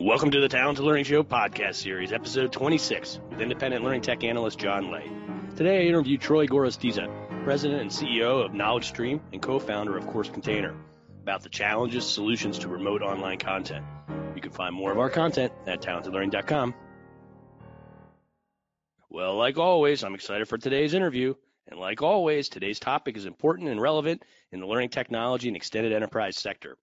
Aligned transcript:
Welcome 0.00 0.30
to 0.30 0.40
the 0.40 0.48
Talented 0.48 0.84
Learning 0.84 1.02
Show 1.02 1.24
podcast 1.24 1.74
series, 1.74 2.12
episode 2.12 2.52
26, 2.52 3.18
with 3.30 3.40
independent 3.40 3.82
learning 3.82 4.02
tech 4.02 4.22
analyst 4.22 4.56
John 4.56 4.92
Leh. 4.92 5.02
Today 5.56 5.78
I 5.78 5.88
interview 5.88 6.16
Troy 6.16 6.46
Gorostiza, 6.46 7.42
president 7.42 7.80
and 7.82 7.90
CEO 7.90 8.44
of 8.44 8.54
Knowledge 8.54 8.86
Stream 8.86 9.20
and 9.32 9.42
co-founder 9.42 9.96
of 9.96 10.06
Course 10.06 10.28
Container, 10.28 10.76
about 11.22 11.42
the 11.42 11.48
challenges, 11.48 12.06
solutions 12.06 12.60
to 12.60 12.68
remote 12.68 13.02
online 13.02 13.38
content. 13.38 13.84
You 14.36 14.40
can 14.40 14.52
find 14.52 14.72
more 14.72 14.92
of 14.92 15.00
our 15.00 15.10
content 15.10 15.52
at 15.66 15.82
talentedlearning.com. 15.82 16.74
Well, 19.10 19.36
like 19.36 19.58
always, 19.58 20.04
I'm 20.04 20.14
excited 20.14 20.46
for 20.46 20.58
today's 20.58 20.94
interview. 20.94 21.34
And 21.66 21.80
like 21.80 22.02
always, 22.02 22.48
today's 22.48 22.78
topic 22.78 23.16
is 23.16 23.26
important 23.26 23.68
and 23.68 23.80
relevant 23.80 24.22
in 24.52 24.60
the 24.60 24.66
learning 24.66 24.90
technology 24.90 25.48
and 25.48 25.56
extended 25.56 25.92
enterprise 25.92 26.36
sector. 26.36 26.78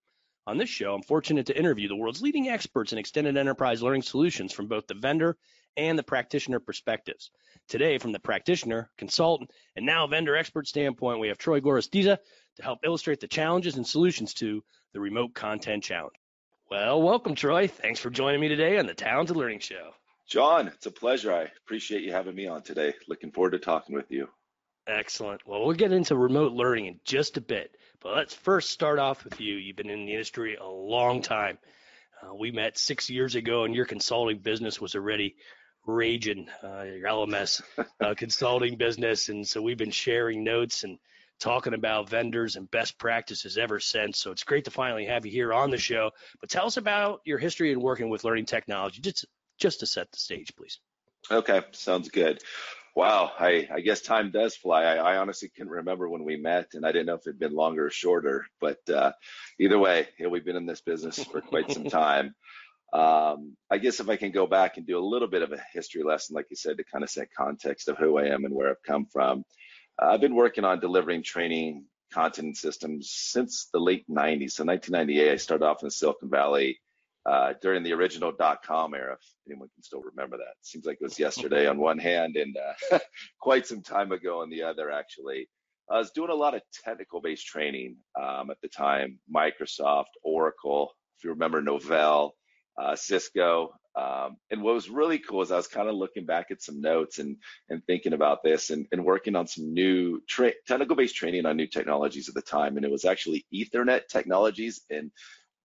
On 0.48 0.60
this 0.60 0.70
show, 0.70 0.94
I'm 0.94 1.02
fortunate 1.02 1.48
to 1.48 1.58
interview 1.58 1.88
the 1.88 1.96
world's 1.96 2.22
leading 2.22 2.50
experts 2.50 2.94
in 2.94 3.00
extended 3.00 3.36
enterprise 3.36 3.82
learning 3.82 4.04
solutions 4.04 4.54
from 4.54 4.68
both 4.68 4.86
the 4.86 4.94
vendor 4.94 5.38
and 5.76 5.98
the 5.98 6.04
practitioner 6.04 6.60
perspectives. 6.60 7.32
Today, 7.68 7.98
from 7.98 8.12
the 8.12 8.20
practitioner, 8.20 8.92
consultant, 8.96 9.50
and 9.76 9.88
now 9.88 10.06
vendor 10.06 10.36
expert 10.36 10.68
standpoint, 10.68 11.20
we 11.20 11.30
have 11.30 11.40
Troy 11.40 11.62
Gorostiza 11.62 12.20
to 12.58 12.64
help 12.64 12.80
illustrate 12.86 13.20
the 13.22 13.28
challenges 13.28 13.76
and 13.76 13.88
solutions 13.88 14.36
to 14.36 14.64
the 14.94 15.00
remote 15.00 15.34
content 15.34 15.84
challenge. 15.84 16.16
Well, 16.70 17.02
welcome, 17.02 17.34
Troy. 17.34 17.68
Thanks 17.68 18.00
for 18.00 18.12
joining 18.12 18.40
me 18.40 18.48
today 18.48 18.78
on 18.78 18.86
the 18.86 18.94
Talented 18.94 19.36
Learning 19.36 19.60
Show. 19.60 19.94
John, 20.28 20.68
it's 20.68 20.86
a 20.86 20.92
pleasure. 20.92 21.34
I 21.34 21.50
appreciate 21.64 22.04
you 22.04 22.12
having 22.12 22.36
me 22.36 22.46
on 22.46 22.62
today. 22.62 22.94
Looking 23.08 23.32
forward 23.32 23.52
to 23.52 23.60
talking 23.60 23.96
with 23.96 24.12
you. 24.12 24.30
Excellent. 24.86 25.42
Well, 25.48 25.66
we'll 25.66 25.76
get 25.76 25.92
into 25.92 26.16
remote 26.16 26.52
learning 26.54 26.86
in 26.86 27.00
just 27.04 27.38
a 27.38 27.42
bit. 27.42 27.76
But 28.02 28.16
let's 28.16 28.34
first 28.34 28.72
start 28.72 29.00
off 29.00 29.24
with 29.24 29.40
you. 29.40 29.56
You've 29.56 29.76
been 29.76 29.90
in 29.90 30.06
the 30.06 30.14
industry 30.14 30.56
a 30.56 30.68
long 30.68 31.22
time. 31.22 31.58
Uh, 32.22 32.34
we 32.34 32.52
met 32.52 32.78
six 32.78 33.10
years 33.10 33.36
ago, 33.36 33.64
and 33.64 33.76
your 33.76 33.86
consulting 33.86 34.40
business 34.40 34.80
was 34.80 34.96
already 34.96 35.36
raging, 35.86 36.48
uh, 36.64 36.84
your 36.84 37.10
LMS 37.10 37.62
uh, 38.02 38.14
consulting 38.18 38.78
business. 38.78 39.30
And 39.30 39.48
so 39.48 39.62
we've 39.62 39.78
been 39.78 39.92
sharing 39.92 40.44
notes 40.44 40.84
and 40.84 40.98
talking 41.40 41.74
about 41.74 42.10
vendors 42.10 42.56
and 42.56 42.70
best 42.72 42.98
practices 42.98 43.58
ever 43.58 43.80
since. 43.80 44.20
So 44.20 44.32
it's 44.32 44.44
great 44.44 44.66
to 44.66 44.72
finally 44.72 45.06
have 45.06 45.26
you 45.26 45.32
here 45.32 45.54
on 45.54 45.70
the 45.70 45.78
show. 45.78 46.12
But 46.40 46.50
tell 46.50 46.66
us 46.66 46.78
about 46.78 47.22
your 47.26 47.38
history 47.38 47.72
in 47.72 47.82
working 47.82 48.10
with 48.10 48.24
learning 48.24 48.46
technology, 48.46 49.02
just, 49.02 49.26
just 49.60 49.82
to 49.82 49.86
set 49.86 50.12
the 50.12 50.18
stage, 50.18 50.56
please. 50.56 50.80
Okay, 51.30 51.62
sounds 51.72 52.10
good. 52.10 52.42
Wow, 52.96 53.34
I, 53.38 53.68
I 53.74 53.82
guess 53.82 54.00
time 54.00 54.32
does 54.32 54.56
fly. 54.56 54.84
I, 54.84 54.96
I, 54.96 55.18
honestly 55.18 55.50
couldn't 55.50 55.74
remember 55.74 56.08
when 56.08 56.24
we 56.24 56.38
met, 56.38 56.70
and 56.74 56.86
I 56.86 56.94
didn't 56.94 57.08
know 57.08 57.16
if 57.16 57.28
it'd 57.28 57.38
been 57.38 57.54
longer 57.54 57.88
or 57.88 57.90
shorter. 57.90 58.46
But 58.62 58.78
uh, 58.90 59.12
either 59.60 59.78
way, 59.78 60.08
yeah, 60.18 60.28
we've 60.28 60.46
been 60.46 60.56
in 60.56 60.66
this 60.66 60.80
business 60.80 61.22
for 61.22 61.42
quite 61.42 61.70
some 61.70 61.84
time. 61.90 62.34
Um, 62.94 63.58
I 63.70 63.80
guess 63.80 64.00
if 64.00 64.08
I 64.08 64.16
can 64.16 64.32
go 64.32 64.48
back 64.48 64.78
and 64.78 64.88
do 64.88 64.98
a 64.98 65.04
little 65.06 65.28
bit 65.28 65.42
of 65.42 65.52
a 65.52 65.62
history 65.74 66.04
lesson, 66.04 66.36
like 66.36 66.46
you 66.50 66.56
said, 66.56 66.78
to 66.78 66.86
kind 66.86 67.04
of 67.04 67.10
set 67.10 67.28
context 67.38 67.90
of 67.90 67.98
who 67.98 68.18
I 68.18 68.28
am 68.28 68.46
and 68.46 68.54
where 68.56 68.70
I've 68.70 68.84
come 68.88 69.06
from. 69.12 69.44
Uh, 70.02 70.12
I've 70.12 70.22
been 70.22 70.36
working 70.36 70.64
on 70.64 70.80
delivering 70.80 71.22
training 71.22 71.84
content 72.14 72.56
systems 72.56 73.12
since 73.12 73.68
the 73.74 73.80
late 73.80 74.06
90s. 74.10 74.52
So 74.52 74.64
1998, 74.64 75.32
I 75.32 75.36
started 75.36 75.66
off 75.66 75.84
in 75.84 75.90
Silicon 75.90 76.30
Valley 76.30 76.80
uh, 77.26 77.54
during 77.62 77.84
the 77.84 77.94
original 77.94 78.32
dot 78.32 78.64
com 78.64 78.94
era, 78.94 79.14
if 79.14 79.52
anyone 79.52 79.70
can 79.74 79.84
still 79.84 80.02
remember 80.02 80.38
that. 80.38 80.56
Seems 80.62 80.86
like 80.86 80.98
it 81.02 81.04
was 81.04 81.20
yesterday 81.20 81.68
on 81.68 81.78
one 81.78 81.98
hand 81.98 82.36
and 82.36 82.56
uh, 82.58 83.00
quite 83.40 83.66
some 83.66 83.82
time 83.82 84.12
ago 84.12 84.42
on 84.42 84.50
the 84.50 84.64
other, 84.64 84.92
actually. 84.92 85.50
I 85.90 85.98
was 85.98 86.12
doing 86.12 86.32
a 86.32 86.36
lot 86.36 86.56
of 86.56 86.62
technical 86.84 87.22
based 87.22 87.46
training 87.46 87.98
um, 88.20 88.50
at 88.50 88.58
the 88.62 88.68
time 88.68 89.20
Microsoft, 89.34 90.14
Oracle, 90.24 90.92
if 91.18 91.24
you 91.24 91.32
remember 91.32 91.62
Novell, 91.62 92.32
uh, 92.82 92.96
Cisco. 92.96 93.76
Um, 93.96 94.36
and 94.52 94.62
what 94.62 94.74
was 94.74 94.90
really 94.90 95.20
cool 95.20 95.42
is 95.42 95.52
I 95.52 95.56
was 95.56 95.68
kind 95.68 95.88
of 95.88 95.96
looking 95.96 96.26
back 96.26 96.48
at 96.52 96.62
some 96.62 96.82
notes 96.82 97.20
and, 97.20 97.38
and 97.70 97.82
thinking 97.86 98.14
about 98.14 98.44
this 98.44 98.70
and, 98.70 98.86
and 98.92 99.06
working 99.06 99.36
on 99.36 99.48
some 99.48 99.74
new 99.74 100.22
tra- 100.28 100.52
technical 100.68 100.96
based 100.96 101.16
training 101.16 101.46
on 101.46 101.56
new 101.56 101.68
technologies 101.68 102.28
at 102.28 102.36
the 102.36 102.42
time. 102.42 102.76
And 102.76 102.86
it 102.86 102.92
was 102.92 103.06
actually 103.06 103.46
Ethernet 103.54 104.08
technologies 104.10 104.82
and 104.90 105.12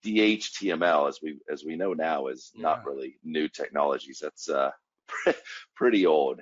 DHTML, 0.05 1.09
as 1.09 1.21
we 1.23 1.39
as 1.51 1.65
we 1.65 1.77
know 1.77 1.93
now, 1.93 2.29
is 2.29 2.51
yeah. 2.55 2.63
not 2.63 2.85
really 2.85 3.17
new 3.25 3.49
technologies. 3.49 4.19
That's 4.21 4.49
uh, 4.49 4.71
pretty 5.77 6.07
old. 6.07 6.41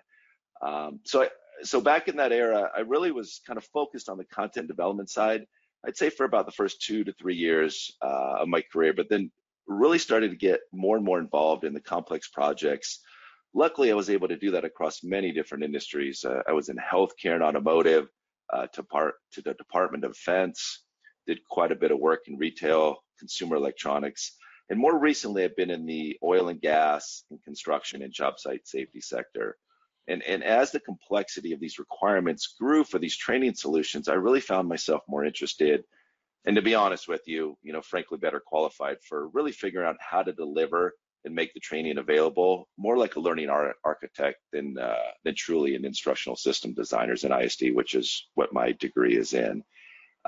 Um, 0.62 1.00
so 1.04 1.22
I, 1.22 1.28
so 1.62 1.80
back 1.80 2.08
in 2.08 2.16
that 2.16 2.32
era, 2.32 2.70
I 2.76 2.80
really 2.80 3.10
was 3.10 3.40
kind 3.46 3.56
of 3.56 3.64
focused 3.64 4.08
on 4.08 4.18
the 4.18 4.24
content 4.24 4.68
development 4.68 5.10
side. 5.10 5.46
I'd 5.86 5.96
say 5.96 6.10
for 6.10 6.24
about 6.24 6.46
the 6.46 6.52
first 6.52 6.82
two 6.82 7.04
to 7.04 7.12
three 7.12 7.36
years 7.36 7.92
uh, 8.02 8.38
of 8.40 8.48
my 8.48 8.62
career, 8.72 8.92
but 8.92 9.08
then 9.08 9.30
really 9.66 9.98
started 9.98 10.30
to 10.30 10.36
get 10.36 10.60
more 10.72 10.96
and 10.96 11.04
more 11.04 11.18
involved 11.18 11.64
in 11.64 11.74
the 11.74 11.80
complex 11.80 12.28
projects. 12.28 13.00
Luckily, 13.54 13.90
I 13.90 13.94
was 13.94 14.10
able 14.10 14.28
to 14.28 14.36
do 14.36 14.50
that 14.52 14.64
across 14.64 15.02
many 15.02 15.32
different 15.32 15.64
industries. 15.64 16.24
Uh, 16.24 16.42
I 16.48 16.52
was 16.52 16.68
in 16.68 16.76
healthcare 16.76 17.34
and 17.34 17.42
automotive, 17.42 18.08
uh, 18.52 18.66
to 18.68 18.82
part 18.82 19.14
to 19.32 19.42
the 19.42 19.54
Department 19.54 20.04
of 20.04 20.12
Defense, 20.12 20.84
did 21.28 21.46
quite 21.48 21.70
a 21.70 21.76
bit 21.76 21.92
of 21.92 22.00
work 22.00 22.26
in 22.26 22.36
retail, 22.36 22.96
consumer 23.20 23.54
electronics. 23.54 24.32
And 24.68 24.80
more 24.80 24.98
recently, 24.98 25.44
I've 25.44 25.56
been 25.56 25.70
in 25.70 25.86
the 25.86 26.18
oil 26.24 26.48
and 26.48 26.60
gas 26.60 27.22
and 27.30 27.42
construction 27.44 28.02
and 28.02 28.12
job 28.12 28.40
site 28.40 28.66
safety 28.66 29.00
sector. 29.00 29.56
And, 30.08 30.24
and 30.24 30.42
as 30.42 30.72
the 30.72 30.80
complexity 30.80 31.52
of 31.52 31.60
these 31.60 31.78
requirements 31.78 32.56
grew 32.58 32.82
for 32.82 32.98
these 32.98 33.16
training 33.16 33.54
solutions, 33.54 34.08
I 34.08 34.14
really 34.14 34.40
found 34.40 34.68
myself 34.68 35.02
more 35.06 35.24
interested 35.24 35.84
and 36.44 36.56
to 36.56 36.62
be 36.62 36.74
honest 36.74 37.08
with 37.08 37.22
you, 37.26 37.58
you 37.62 37.72
know, 37.74 37.82
frankly, 37.82 38.18
better 38.18 38.40
qualified 38.40 38.96
for 39.02 39.28
really 39.28 39.52
figuring 39.52 39.86
out 39.86 39.96
how 40.00 40.22
to 40.22 40.32
deliver 40.32 40.94
and 41.24 41.34
make 41.34 41.52
the 41.52 41.60
training 41.60 41.98
available, 41.98 42.68
more 42.78 42.96
like 42.96 43.16
a 43.16 43.20
learning 43.20 43.50
architect 43.84 44.38
than 44.52 44.78
uh, 44.78 45.10
than 45.24 45.34
truly 45.34 45.74
an 45.74 45.84
instructional 45.84 46.36
system 46.36 46.72
designers 46.72 47.24
in 47.24 47.32
ISD, 47.32 47.74
which 47.74 47.94
is 47.94 48.28
what 48.34 48.52
my 48.52 48.72
degree 48.72 49.16
is 49.16 49.34
in. 49.34 49.62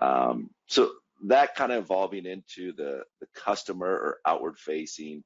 Um, 0.01 0.51
so 0.67 0.93
that 1.27 1.55
kind 1.55 1.73
of 1.73 1.85
evolving 1.85 2.27
into 2.27 2.73
the, 2.73 3.03
the 3.21 3.27
customer 3.35 3.87
or 3.87 4.19
outward 4.27 4.59
facing 4.59 5.23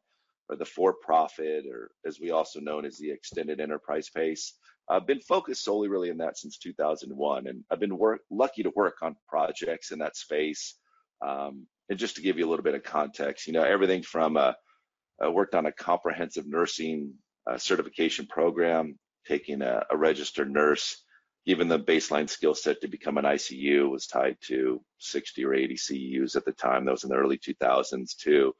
or 0.48 0.56
the 0.56 0.64
for 0.64 0.94
profit 0.94 1.64
or 1.70 1.90
as 2.06 2.20
we 2.20 2.30
also 2.30 2.60
known 2.60 2.84
as 2.84 2.98
the 2.98 3.10
extended 3.10 3.60
enterprise 3.60 4.06
space. 4.06 4.54
I've 4.88 5.06
been 5.06 5.20
focused 5.20 5.64
solely 5.64 5.88
really 5.88 6.10
in 6.10 6.18
that 6.18 6.36
since 6.36 6.58
2001 6.58 7.46
and 7.46 7.64
I've 7.70 7.80
been 7.80 7.96
work, 7.96 8.20
lucky 8.30 8.62
to 8.64 8.72
work 8.74 8.96
on 9.02 9.16
projects 9.28 9.92
in 9.92 10.00
that 10.00 10.16
space. 10.16 10.74
Um, 11.26 11.66
and 11.88 11.98
just 11.98 12.16
to 12.16 12.22
give 12.22 12.38
you 12.38 12.46
a 12.46 12.50
little 12.50 12.64
bit 12.64 12.74
of 12.74 12.82
context, 12.82 13.46
you 13.46 13.52
know, 13.52 13.62
everything 13.62 14.02
from 14.02 14.36
uh, 14.36 14.52
I 15.20 15.28
worked 15.28 15.54
on 15.54 15.66
a 15.66 15.72
comprehensive 15.72 16.46
nursing 16.46 17.14
uh, 17.50 17.56
certification 17.56 18.26
program, 18.26 18.98
taking 19.26 19.62
a, 19.62 19.84
a 19.90 19.96
registered 19.96 20.50
nurse 20.50 21.03
even 21.46 21.68
the 21.68 21.78
baseline 21.78 22.28
skill 22.28 22.54
set 22.54 22.80
to 22.80 22.88
become 22.88 23.18
an 23.18 23.24
ICU 23.24 23.90
was 23.90 24.06
tied 24.06 24.36
to 24.42 24.80
60 24.98 25.44
or 25.44 25.54
80 25.54 25.74
CEUs 25.74 26.36
at 26.36 26.44
the 26.44 26.52
time. 26.52 26.84
That 26.84 26.92
was 26.92 27.04
in 27.04 27.10
the 27.10 27.16
early 27.16 27.38
2000s 27.38 28.16
too. 28.16 28.54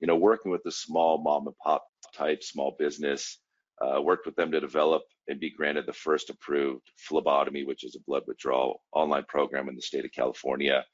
You 0.00 0.06
know, 0.06 0.16
working 0.16 0.52
with 0.52 0.62
the 0.62 0.70
small 0.70 1.18
mom 1.18 1.48
and 1.48 1.58
pop 1.58 1.84
type 2.14 2.44
small 2.44 2.76
business, 2.78 3.38
uh, 3.80 4.00
worked 4.00 4.26
with 4.26 4.36
them 4.36 4.52
to 4.52 4.60
develop 4.60 5.02
and 5.28 5.40
be 5.40 5.50
granted 5.50 5.86
the 5.86 5.92
first 5.92 6.30
approved 6.30 6.90
phlebotomy, 6.96 7.64
which 7.64 7.84
is 7.84 7.96
a 7.96 8.00
blood 8.06 8.22
withdrawal 8.26 8.82
online 8.92 9.24
program 9.28 9.68
in 9.68 9.74
the 9.74 9.82
state 9.82 10.04
of 10.04 10.12
California, 10.12 10.84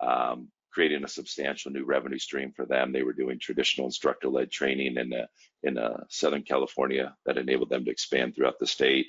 um, 0.00 0.48
creating 0.72 1.04
a 1.04 1.08
substantial 1.08 1.70
new 1.70 1.84
revenue 1.84 2.18
stream 2.18 2.52
for 2.56 2.66
them. 2.66 2.92
They 2.92 3.02
were 3.02 3.12
doing 3.12 3.38
traditional 3.38 3.86
instructor-led 3.86 4.50
training 4.50 4.96
in 4.96 5.12
uh, 5.12 5.26
in 5.62 5.78
uh, 5.78 6.04
Southern 6.08 6.42
California 6.42 7.14
that 7.26 7.38
enabled 7.38 7.70
them 7.70 7.84
to 7.84 7.90
expand 7.90 8.34
throughout 8.34 8.58
the 8.58 8.66
state. 8.66 9.06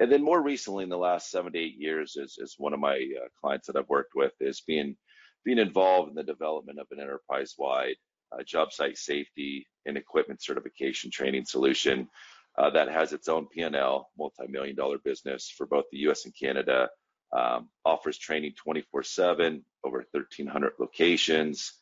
And 0.00 0.10
then 0.10 0.22
more 0.22 0.42
recently, 0.42 0.84
in 0.84 0.90
the 0.90 0.96
last 0.96 1.30
seven 1.30 1.52
to 1.52 1.58
eight 1.58 1.76
years, 1.78 2.16
is, 2.16 2.38
is 2.38 2.54
one 2.58 2.72
of 2.72 2.80
my 2.80 2.94
uh, 2.94 3.28
clients 3.40 3.66
that 3.66 3.76
I've 3.76 3.88
worked 3.88 4.14
with 4.14 4.32
is 4.40 4.62
being 4.66 4.96
being 5.44 5.58
involved 5.58 6.08
in 6.08 6.14
the 6.14 6.22
development 6.22 6.78
of 6.78 6.86
an 6.92 7.00
enterprise-wide 7.00 7.96
uh, 8.32 8.44
job 8.44 8.72
site 8.72 8.96
safety 8.96 9.66
and 9.86 9.96
equipment 9.96 10.40
certification 10.40 11.10
training 11.10 11.44
solution 11.44 12.08
uh, 12.56 12.70
that 12.70 12.88
has 12.88 13.12
its 13.12 13.28
own 13.28 13.48
P&L, 13.48 14.08
multi-million 14.16 14.76
dollar 14.76 14.98
business 14.98 15.50
for 15.50 15.66
both 15.66 15.84
the 15.90 15.98
U.S. 15.98 16.24
and 16.24 16.34
Canada. 16.38 16.88
Um, 17.34 17.70
offers 17.84 18.18
training 18.18 18.52
24/7 18.66 19.62
over 19.84 20.04
1,300 20.12 20.72
locations. 20.78 21.72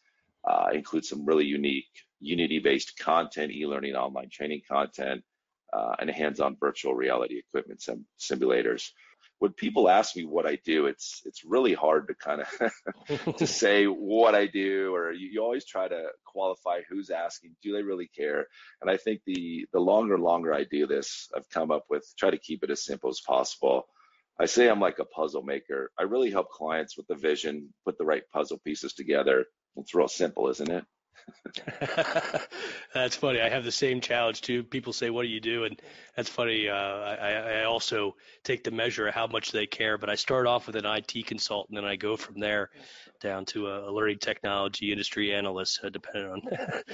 Uh, 0.49 0.69
includes 0.73 1.09
some 1.09 1.27
really 1.27 1.45
unique 1.45 1.89
Unity-based 2.21 2.99
content, 2.99 3.51
e-learning, 3.51 3.95
online 3.95 4.29
training 4.31 4.61
content, 4.71 5.25
uh, 5.73 5.95
and 5.99 6.11
hands-on 6.11 6.57
virtual 6.59 6.95
reality 6.95 7.39
equipment 7.39 7.83
sim- 7.83 8.07
simulators. 8.19 8.91
When 9.39 9.53
people 9.53 9.89
ask 9.89 10.17
me 10.17 10.27
what 10.27 10.47
I 10.47 10.59
do, 10.65 10.87
it's 10.87 11.23
it's 11.25 11.45
really 11.45 11.73
hard 11.73 12.09
to 12.09 12.15
kind 12.15 12.43
of 12.43 13.37
to 13.39 13.47
say 13.63 13.87
what 13.87 14.35
I 14.35 14.47
do, 14.47 14.95
or 14.95 15.13
you, 15.13 15.29
you, 15.33 15.43
always 15.43 15.65
try 15.65 15.89
to 15.89 16.09
qualify 16.27 16.81
who's 16.89 17.09
asking. 17.11 17.57
Do 17.63 17.73
they 17.73 17.83
really 17.83 18.09
care? 18.09 18.47
And 18.83 18.91
I 18.91 18.99
think 18.99 19.23
the 19.27 19.67
the 19.73 19.81
longer 19.81 20.19
longer 20.19 20.53
I 20.53 20.65
do 20.65 20.87
this, 20.87 21.29
I've 21.35 21.49
come 21.49 21.71
up 21.71 21.85
with 21.89 22.07
try 22.19 22.31
to 22.31 22.39
keep 22.39 22.63
it 22.63 22.71
as 22.71 22.85
simple 22.85 23.09
as 23.09 23.21
possible. 23.21 23.87
I 24.39 24.47
say 24.47 24.69
I'm 24.69 24.81
like 24.81 24.99
a 24.99 25.05
puzzle 25.05 25.43
maker. 25.43 25.91
I 25.99 26.05
really 26.05 26.31
help 26.31 26.51
clients 26.51 26.97
with 26.97 27.07
the 27.09 27.15
vision, 27.15 27.73
put 27.85 27.99
the 27.99 28.07
right 28.07 28.23
puzzle 28.33 28.59
pieces 28.65 28.95
together. 28.95 29.47
It's 29.77 29.95
real 29.95 30.09
simple, 30.09 30.49
isn't 30.49 30.71
it? 30.71 30.85
that's 32.95 33.17
funny. 33.17 33.41
I 33.41 33.49
have 33.49 33.65
the 33.65 33.73
same 33.73 34.01
challenge 34.01 34.41
too. 34.43 34.63
People 34.63 34.93
say, 34.93 35.11
"What 35.11 35.23
do 35.23 35.29
you 35.29 35.41
do?" 35.41 35.65
And 35.65 35.81
that's 36.17 36.29
funny. 36.29 36.69
Uh, 36.69 36.75
I, 36.75 37.61
I 37.61 37.65
also 37.65 38.17
take 38.45 38.65
the 38.65 38.71
measure 38.71 39.09
of 39.09 39.15
how 39.15 39.27
much 39.27 39.53
they 39.53 39.67
care. 39.67 39.99
But 39.99 40.11
I 40.11 40.15
start 40.15 40.47
off 40.47 40.67
with 40.67 40.77
an 40.77 40.87
IT 40.87 41.27
consultant, 41.27 41.79
and 41.79 41.87
I 41.87 41.97
go 41.97 42.17
from 42.17 42.39
there 42.41 42.71
down 43.21 43.45
to 43.47 43.69
a, 43.69 43.91
learning 43.91 44.19
technology 44.19 44.93
industry 44.93 45.35
analyst, 45.35 45.81
uh, 45.85 45.89
depending 45.89 46.31
on 46.31 46.43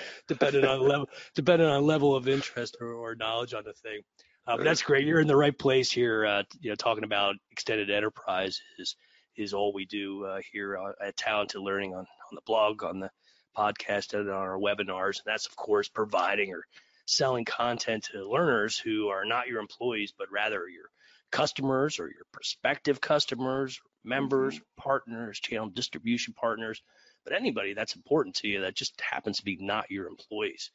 depending 0.28 0.64
on 0.64 0.80
level 0.80 1.08
depending 1.34 1.68
on 1.68 1.84
level 1.84 2.14
of 2.14 2.28
interest 2.28 2.76
or, 2.80 2.92
or 2.94 3.14
knowledge 3.14 3.54
on 3.54 3.64
the 3.64 3.72
thing. 3.72 4.00
Uh, 4.46 4.56
but 4.56 4.64
that's 4.64 4.82
great. 4.82 5.06
You're 5.06 5.20
in 5.20 5.26
the 5.26 5.36
right 5.36 5.56
place 5.56 5.90
here. 5.90 6.24
Uh, 6.24 6.42
you 6.60 6.70
know, 6.70 6.76
talking 6.76 7.04
about 7.04 7.34
extended 7.50 7.90
enterprise 7.90 8.60
is 8.78 8.96
is 9.36 9.52
all 9.52 9.72
we 9.72 9.84
do 9.84 10.24
uh, 10.24 10.40
here 10.52 10.78
at 11.04 11.16
Talented 11.16 11.60
Learning 11.60 11.94
on 11.94 12.00
on 12.00 12.34
the 12.34 12.42
blog, 12.46 12.82
on 12.82 13.00
the 13.00 13.10
podcast, 13.56 14.14
and 14.14 14.28
on 14.28 14.34
our 14.34 14.58
webinars. 14.58 15.18
And 15.18 15.26
that's 15.26 15.46
of 15.46 15.56
course 15.56 15.88
providing 15.88 16.52
or 16.52 16.64
selling 17.06 17.44
content 17.44 18.08
to 18.12 18.28
learners 18.28 18.76
who 18.78 19.08
are 19.08 19.24
not 19.24 19.48
your 19.48 19.60
employees, 19.60 20.12
but 20.16 20.30
rather 20.30 20.68
your 20.68 20.90
customers 21.30 21.98
or 21.98 22.06
your 22.06 22.26
prospective 22.32 23.00
customers, 23.00 23.80
members, 24.04 24.54
mm-hmm. 24.54 24.82
partners, 24.82 25.40
channel 25.40 25.68
distribution 25.68 26.34
partners, 26.34 26.82
but 27.24 27.34
anybody 27.34 27.74
that's 27.74 27.96
important 27.96 28.36
to 28.36 28.48
you 28.48 28.60
that 28.62 28.74
just 28.74 29.00
happens 29.00 29.38
to 29.38 29.44
be 29.44 29.56
not 29.60 29.90
your 29.90 30.06
employees. 30.06 30.70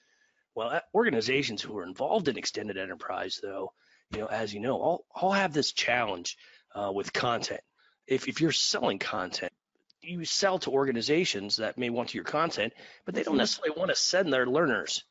Well, 0.53 0.81
organizations 0.93 1.61
who 1.61 1.77
are 1.77 1.85
involved 1.85 2.27
in 2.27 2.37
extended 2.37 2.77
enterprise, 2.77 3.39
though, 3.41 3.71
you 4.11 4.19
know, 4.19 4.25
as 4.27 4.53
you 4.53 4.59
know, 4.59 4.77
all, 4.77 5.05
all 5.15 5.31
have 5.31 5.53
this 5.53 5.71
challenge 5.71 6.37
uh, 6.75 6.91
with 6.93 7.13
content. 7.13 7.61
If, 8.05 8.27
if 8.27 8.41
you're 8.41 8.51
selling 8.51 8.99
content, 8.99 9.53
you 10.01 10.25
sell 10.25 10.59
to 10.59 10.71
organizations 10.71 11.57
that 11.57 11.77
may 11.77 11.89
want 11.89 12.13
your 12.13 12.23
content, 12.23 12.73
but 13.05 13.15
they 13.15 13.23
don't 13.23 13.33
mm-hmm. 13.33 13.39
necessarily 13.39 13.77
want 13.77 13.89
to 13.89 13.95
send 13.95 14.31
their 14.31 14.45
learners 14.45 15.03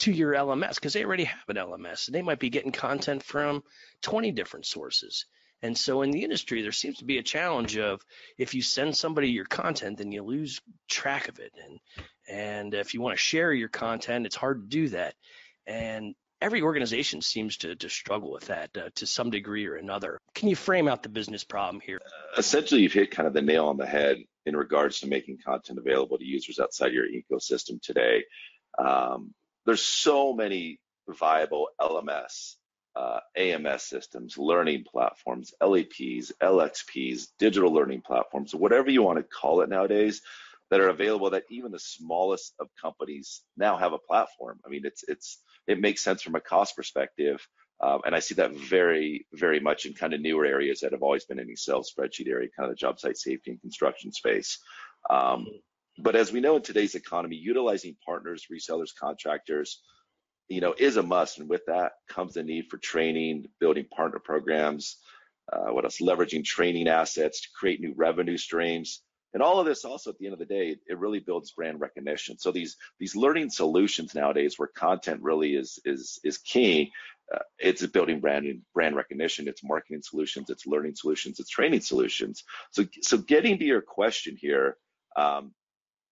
to 0.00 0.12
your 0.12 0.32
LMS 0.32 0.74
because 0.74 0.92
they 0.92 1.04
already 1.04 1.24
have 1.24 1.48
an 1.48 1.56
LMS 1.56 2.06
and 2.08 2.14
they 2.14 2.22
might 2.22 2.38
be 2.38 2.50
getting 2.50 2.72
content 2.72 3.22
from 3.22 3.62
20 4.02 4.32
different 4.32 4.66
sources. 4.66 5.26
And 5.62 5.78
so 5.78 6.02
in 6.02 6.10
the 6.10 6.24
industry, 6.24 6.62
there 6.62 6.72
seems 6.72 6.98
to 6.98 7.04
be 7.04 7.18
a 7.18 7.22
challenge 7.22 7.78
of 7.78 8.02
if 8.36 8.54
you 8.54 8.60
send 8.60 8.96
somebody 8.96 9.30
your 9.30 9.46
content, 9.46 9.98
then 9.98 10.12
you 10.12 10.22
lose 10.22 10.60
track 10.88 11.28
of 11.28 11.38
it. 11.38 11.52
And 11.64 11.80
and 12.28 12.74
if 12.74 12.92
you 12.92 13.00
want 13.00 13.16
to 13.16 13.22
share 13.22 13.52
your 13.52 13.68
content, 13.68 14.26
it's 14.26 14.36
hard 14.36 14.62
to 14.62 14.66
do 14.68 14.88
that. 14.90 15.14
And 15.66 16.14
every 16.44 16.60
organization 16.60 17.22
seems 17.22 17.56
to, 17.56 17.74
to 17.74 17.88
struggle 17.88 18.30
with 18.30 18.44
that 18.48 18.70
uh, 18.76 18.90
to 18.94 19.06
some 19.06 19.30
degree 19.30 19.66
or 19.66 19.76
another. 19.76 20.20
Can 20.34 20.50
you 20.50 20.54
frame 20.54 20.88
out 20.88 21.02
the 21.02 21.08
business 21.08 21.42
problem 21.42 21.80
here? 21.80 21.98
Essentially, 22.36 22.82
you've 22.82 22.92
hit 22.92 23.10
kind 23.10 23.26
of 23.26 23.32
the 23.32 23.40
nail 23.40 23.66
on 23.66 23.78
the 23.78 23.86
head 23.86 24.18
in 24.44 24.54
regards 24.54 25.00
to 25.00 25.06
making 25.06 25.38
content 25.42 25.78
available 25.78 26.18
to 26.18 26.24
users 26.24 26.60
outside 26.60 26.92
your 26.92 27.06
ecosystem 27.06 27.80
today. 27.80 28.24
Um, 28.78 29.32
there's 29.64 29.82
so 29.82 30.34
many 30.34 30.80
viable 31.08 31.68
LMS 31.80 32.56
uh, 32.94 33.20
AMS 33.36 33.82
systems, 33.82 34.36
learning 34.36 34.84
platforms, 34.90 35.54
LEPs, 35.62 36.30
LXPs, 36.42 37.28
digital 37.38 37.72
learning 37.72 38.02
platforms, 38.02 38.54
whatever 38.54 38.90
you 38.90 39.02
want 39.02 39.18
to 39.18 39.24
call 39.24 39.62
it 39.62 39.70
nowadays, 39.70 40.20
that 40.70 40.80
are 40.80 40.88
available 40.88 41.30
that 41.30 41.44
even 41.50 41.72
the 41.72 41.78
smallest 41.78 42.54
of 42.58 42.68
companies 42.80 43.42
now 43.56 43.76
have 43.76 43.92
a 43.92 43.98
platform. 43.98 44.60
I 44.64 44.68
mean, 44.68 44.82
it's 44.84 45.04
it's 45.08 45.38
it 45.66 45.80
makes 45.80 46.02
sense 46.02 46.22
from 46.22 46.34
a 46.34 46.40
cost 46.40 46.76
perspective. 46.76 47.46
Um, 47.80 48.00
and 48.06 48.14
I 48.14 48.20
see 48.20 48.34
that 48.36 48.54
very, 48.54 49.26
very 49.32 49.60
much 49.60 49.84
in 49.84 49.94
kind 49.94 50.14
of 50.14 50.20
newer 50.20 50.46
areas 50.46 50.80
that 50.80 50.92
have 50.92 51.02
always 51.02 51.24
been 51.24 51.38
in 51.38 51.50
Excel 51.50 51.82
spreadsheet 51.82 52.28
area, 52.28 52.48
kind 52.56 52.70
of 52.70 52.76
the 52.76 52.80
job 52.80 53.00
site 53.00 53.16
safety 53.16 53.50
and 53.50 53.60
construction 53.60 54.12
space. 54.12 54.58
Um, 55.10 55.46
but 55.98 56.16
as 56.16 56.32
we 56.32 56.40
know 56.40 56.56
in 56.56 56.62
today's 56.62 56.94
economy, 56.94 57.36
utilizing 57.36 57.96
partners, 58.04 58.46
resellers, 58.52 58.90
contractors, 58.98 59.82
you 60.48 60.60
know, 60.60 60.74
is 60.78 60.96
a 60.96 61.02
must. 61.02 61.38
And 61.38 61.48
with 61.48 61.62
that 61.66 61.92
comes 62.08 62.34
the 62.34 62.42
need 62.42 62.66
for 62.70 62.78
training, 62.78 63.46
building 63.60 63.86
partner 63.94 64.18
programs, 64.18 64.98
uh, 65.52 65.72
what 65.72 65.84
else? 65.84 66.00
Leveraging 66.00 66.44
training 66.44 66.88
assets 66.88 67.42
to 67.42 67.48
create 67.58 67.80
new 67.80 67.92
revenue 67.96 68.36
streams. 68.36 69.02
And 69.34 69.42
all 69.42 69.58
of 69.58 69.66
this 69.66 69.84
also 69.84 70.10
at 70.10 70.18
the 70.18 70.26
end 70.26 70.32
of 70.32 70.38
the 70.38 70.46
day, 70.46 70.76
it 70.86 70.98
really 70.98 71.18
builds 71.18 71.50
brand 71.50 71.80
recognition. 71.80 72.38
So 72.38 72.52
these 72.52 72.76
these 73.00 73.16
learning 73.16 73.50
solutions 73.50 74.14
nowadays 74.14 74.58
where 74.58 74.68
content 74.68 75.22
really 75.22 75.56
is 75.56 75.80
is 75.84 76.20
is 76.22 76.38
key, 76.38 76.92
uh, 77.34 77.40
it's 77.58 77.84
building 77.86 78.20
brand 78.20 78.62
brand 78.72 78.94
recognition, 78.94 79.48
it's 79.48 79.64
marketing 79.64 80.02
solutions, 80.02 80.50
it's 80.50 80.66
learning 80.66 80.94
solutions, 80.94 81.40
it's 81.40 81.50
training 81.50 81.80
solutions. 81.80 82.44
So 82.70 82.84
so 83.02 83.18
getting 83.18 83.58
to 83.58 83.64
your 83.64 83.82
question 83.82 84.36
here, 84.40 84.76
um, 85.16 85.52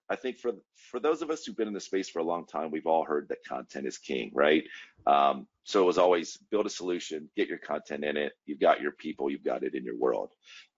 I 0.09 0.17
think 0.17 0.37
for 0.37 0.51
for 0.91 0.99
those 0.99 1.21
of 1.21 1.31
us 1.31 1.45
who've 1.45 1.55
been 1.55 1.67
in 1.67 1.73
the 1.73 1.79
space 1.79 2.09
for 2.09 2.19
a 2.19 2.23
long 2.23 2.45
time, 2.45 2.71
we've 2.71 2.87
all 2.87 3.05
heard 3.05 3.29
that 3.29 3.45
content 3.47 3.87
is 3.87 3.97
king, 3.97 4.31
right? 4.33 4.63
Um, 5.07 5.47
so 5.63 5.81
it 5.81 5.85
was 5.85 5.97
always 5.97 6.37
build 6.51 6.65
a 6.65 6.69
solution, 6.69 7.29
get 7.37 7.47
your 7.47 7.57
content 7.57 8.03
in 8.03 8.17
it. 8.17 8.33
You've 8.45 8.59
got 8.59 8.81
your 8.81 8.91
people, 8.91 9.29
you've 9.31 9.45
got 9.45 9.63
it 9.63 9.75
in 9.75 9.85
your 9.85 9.97
world. 9.97 10.31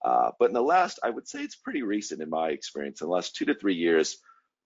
Uh, 0.05 0.29
but 0.37 0.51
in 0.51 0.53
the 0.53 0.61
last, 0.61 0.99
I 1.03 1.09
would 1.09 1.27
say 1.27 1.41
it's 1.41 1.55
pretty 1.55 1.81
recent 1.81 2.21
in 2.21 2.29
my 2.29 2.49
experience. 2.49 3.01
In 3.01 3.07
the 3.07 3.13
last 3.13 3.35
two 3.35 3.45
to 3.45 3.55
three 3.55 3.73
years, 3.73 4.17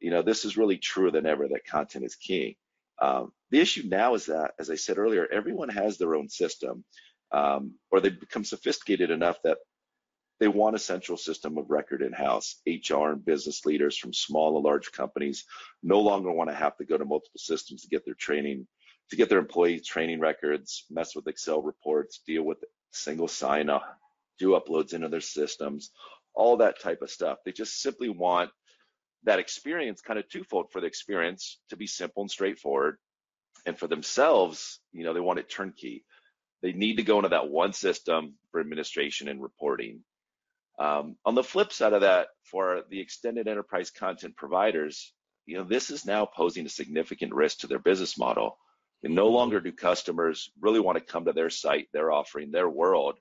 you 0.02 0.12
know, 0.12 0.22
this 0.22 0.44
is 0.44 0.58
really 0.58 0.78
truer 0.78 1.12
than 1.12 1.26
ever 1.26 1.48
that 1.48 1.66
content 1.66 2.04
is 2.04 2.16
king. 2.16 2.56
Um, 3.02 3.32
the 3.50 3.62
issue 3.62 3.84
now 3.88 4.16
is 4.16 4.26
that, 4.26 4.52
as 4.60 4.70
I 4.70 4.76
said 4.76 4.98
earlier, 4.98 5.26
everyone 5.32 5.70
has 5.70 5.98
their 5.98 6.16
own 6.16 6.28
system, 6.28 6.84
um, 7.32 7.76
or 7.90 8.02
they 8.02 8.10
become 8.10 8.44
sophisticated 8.44 9.12
enough 9.12 9.38
that 9.46 9.60
they 10.42 10.50
want 10.50 10.76
a 10.76 10.80
central 10.80 11.18
system 11.18 11.58
of 11.58 11.70
record 11.70 12.02
in-house. 12.02 12.58
HR 12.68 13.12
and 13.12 13.24
business 13.24 13.66
leaders 13.66 13.98
from 13.98 14.12
small 14.12 14.58
and 14.58 14.66
large 14.66 14.92
companies 14.92 15.46
no 15.82 16.02
longer 16.02 16.32
want 16.34 16.50
to 16.50 16.56
have 16.56 16.76
to 16.78 16.86
go 16.86 16.98
to 16.98 17.06
multiple 17.06 17.40
systems 17.40 17.84
to 17.84 17.90
get 17.90 18.04
their 18.04 18.14
training, 18.14 18.68
to 19.10 19.16
get 19.16 19.30
their 19.30 19.40
employee 19.40 19.80
training 19.80 20.20
records, 20.20 20.86
mess 20.90 21.16
with 21.16 21.28
Excel 21.28 21.62
reports, 21.62 22.22
deal 22.28 22.44
with 22.44 22.58
single 22.92 23.30
sign-on, 23.30 23.82
do 24.40 24.60
uploads 24.60 24.94
into 24.94 25.10
their 25.10 25.22
systems, 25.22 25.92
all 26.34 26.58
that 26.58 26.80
type 26.82 27.02
of 27.02 27.12
stuff. 27.12 27.40
They 27.46 27.52
just 27.52 27.82
simply 27.82 28.10
want 28.10 28.50
that 29.24 29.40
experience 29.40 30.02
kind 30.02 30.18
of 30.18 30.30
twofold 30.30 30.72
for 30.72 30.82
the 30.82 30.88
experience 30.88 31.60
to 31.70 31.78
be 31.78 31.88
simple 31.88 32.24
and 32.24 32.32
straightforward. 32.32 32.98
And 33.66 33.78
for 33.78 33.88
themselves, 33.88 34.80
you 34.94 35.04
know, 35.04 35.14
they 35.14 35.20
want 35.20 35.40
it 35.40 35.50
turnkey. 35.50 36.06
They 36.62 36.72
need 36.72 36.98
to 36.98 37.04
go 37.04 37.18
into 37.18 37.30
that 37.30 37.50
one 37.50 37.74
system 37.74 38.36
for 38.52 38.62
administration 38.62 39.28
and 39.28 39.42
reporting 39.42 40.04
um, 40.80 41.18
on 41.26 41.36
the 41.36 41.44
flip 41.44 41.74
side 41.74 41.94
of 41.94 42.02
that, 42.02 42.30
for 42.46 42.84
the 42.90 43.02
extended 43.02 43.48
enterprise 43.48 43.92
content 43.92 44.36
providers, 44.38 45.14
you 45.46 45.58
know, 45.58 45.66
this 45.66 45.90
is 45.90 46.06
now 46.06 46.26
posing 46.26 46.66
a 46.66 46.70
significant 46.70 47.34
risk 47.34 47.60
to 47.60 47.68
their 47.68 47.80
business 47.80 48.18
model. 48.18 48.58
And 49.04 49.14
no 49.14 49.28
longer 49.28 49.60
do 49.60 49.72
customers 49.72 50.52
really 50.60 50.80
want 50.80 50.98
to 50.98 51.04
come 51.04 51.26
to 51.26 51.34
their 51.34 51.50
site, 51.50 51.88
their 51.94 52.12
offering, 52.12 52.52
their 52.52 52.70
world 52.70 53.16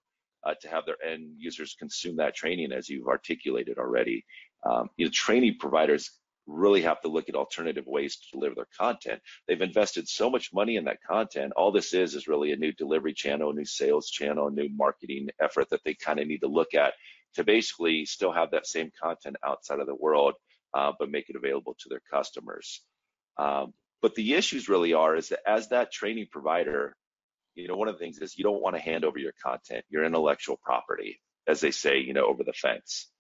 uh, 0.45 0.55
to 0.61 0.69
have 0.69 0.85
their 0.87 0.97
end 1.05 1.35
users 1.37 1.77
consume 1.79 2.17
that 2.17 2.35
training 2.35 2.73
as 2.73 2.89
you've 2.89 3.09
articulated 3.09 3.79
already. 3.79 4.25
Um, 4.65 4.89
you 4.97 5.07
know, 5.07 5.11
training 5.13 5.57
providers 5.59 6.11
really 6.47 6.83
have 6.83 7.01
to 7.03 7.09
look 7.09 7.29
at 7.29 7.35
alternative 7.35 7.85
ways 7.87 8.17
to 8.17 8.31
deliver 8.33 8.55
their 8.55 8.69
content. 8.77 9.21
They've 9.47 9.61
invested 9.61 10.09
so 10.09 10.31
much 10.31 10.53
money 10.53 10.77
in 10.77 10.85
that 10.87 11.03
content. 11.07 11.53
All 11.57 11.71
this 11.71 11.93
is 11.93 12.15
is 12.15 12.27
really 12.27 12.53
a 12.53 12.57
new 12.57 12.73
delivery 12.73 13.13
channel, 13.13 13.51
a 13.51 13.55
new 13.55 13.67
sales 13.67 14.09
channel, 14.09 14.49
a 14.49 14.51
new 14.51 14.69
marketing 14.75 15.29
effort 15.41 15.69
that 15.71 15.85
they 15.85 15.95
kind 15.95 16.19
of 16.19 16.27
need 16.27 16.41
to 16.41 16.49
look 16.49 16.75
at 16.75 16.95
to 17.35 17.45
basically 17.45 18.07
still 18.07 18.33
have 18.33 18.51
that 18.53 18.67
same 18.67 18.91
content 19.01 19.37
outside 19.45 19.81
of 19.81 19.87
the 19.87 19.95
world, 19.95 20.35
uh, 20.75 20.93
but 20.99 21.11
make 21.11 21.29
it 21.29 21.37
available 21.37 21.77
to 21.79 21.89
their 21.91 22.03
customers. 22.11 22.83
Um, 23.37 23.75
but 24.01 24.15
the 24.15 24.35
issues 24.35 24.69
really 24.69 24.95
are 24.95 25.15
is 25.17 25.29
that 25.29 25.41
as 25.47 25.69
that 25.69 25.93
training 25.93 26.29
provider, 26.31 26.97
you 27.59 27.69
know, 27.69 27.77
one 27.77 27.89
of 27.89 27.95
the 27.95 27.99
things 27.99 28.19
is 28.19 28.39
you 28.39 28.45
don't 28.45 28.63
want 28.63 28.77
to 28.77 28.83
hand 28.83 29.05
over 29.05 29.19
your 29.19 29.35
content, 29.43 29.85
your 29.89 30.05
intellectual 30.05 30.59
property, 30.63 31.21
as 31.47 31.61
they 31.61 31.71
say, 31.71 31.99
you 31.99 32.13
know, 32.15 32.27
over 32.27 32.45
the 32.45 32.53
fence. 32.53 33.11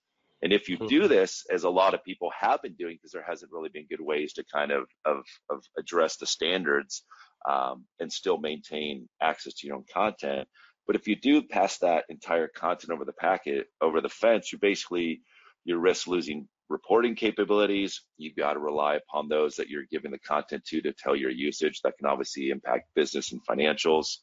And 0.41 0.53
if 0.53 0.69
you 0.69 0.77
do 0.77 1.01
mm-hmm. 1.01 1.09
this, 1.09 1.45
as 1.51 1.65
a 1.65 1.71
lot 1.71 1.95
of 1.95 2.05
people 2.05 2.31
have 2.39 2.63
been 2.63 2.75
doing, 2.75 2.95
because 2.97 3.11
there 3.11 3.25
hasn't 3.29 3.51
really 3.51 3.71
been 3.71 3.87
good 3.91 4.01
ways 4.01 4.35
to 4.35 4.45
kind 4.53 4.71
of 4.71 4.85
of, 5.05 5.25
of 5.51 5.65
address 5.77 6.17
the 6.17 6.27
standards 6.27 7.03
um, 7.49 7.85
and 7.99 8.13
still 8.13 8.39
maintain 8.39 9.09
access 9.21 9.55
to 9.55 9.67
your 9.67 9.77
own 9.77 9.85
content, 9.93 10.47
but 10.89 10.97
if 10.97 11.07
you 11.07 11.17
do 11.17 11.43
pass 11.43 11.79
that 11.79 12.05
entire 12.09 12.49
content 12.49 12.93
over 12.93 13.05
the 13.05 13.13
packet, 13.13 13.67
over 13.81 14.01
the 14.01 14.09
fence, 14.09 14.53
you 14.53 14.59
basically 14.59 15.21
you 15.65 15.77
risk 15.77 16.07
losing 16.07 16.49
reporting 16.71 17.15
capabilities. 17.15 18.03
You've 18.17 18.37
got 18.37 18.55
to 18.55 18.59
rely 18.59 18.95
upon 18.95 19.29
those 19.29 19.57
that 19.57 19.69
you're 19.69 19.85
giving 19.91 20.11
the 20.11 20.19
content 20.19 20.65
to 20.67 20.81
to 20.81 20.95
tell 20.95 21.15
your 21.15 21.31
usage. 21.31 21.83
That 21.83 21.99
can 21.99 22.07
obviously 22.07 22.49
impact 22.49 22.95
business 22.95 23.33
and 23.33 23.45
financials. 23.45 24.17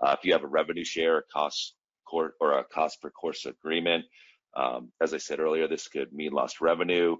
Uh, 0.00 0.16
if 0.18 0.24
you 0.24 0.32
have 0.32 0.44
a 0.44 0.48
revenue 0.48 0.84
share, 0.84 1.18
a 1.18 1.22
cost 1.22 1.74
or 2.12 2.58
a 2.58 2.64
cost 2.64 3.00
per 3.00 3.08
course 3.10 3.46
agreement, 3.46 4.04
um, 4.54 4.92
as 5.00 5.14
I 5.14 5.18
said 5.18 5.40
earlier, 5.40 5.66
this 5.66 5.88
could 5.88 6.12
mean 6.12 6.32
lost 6.32 6.60
revenue. 6.60 7.16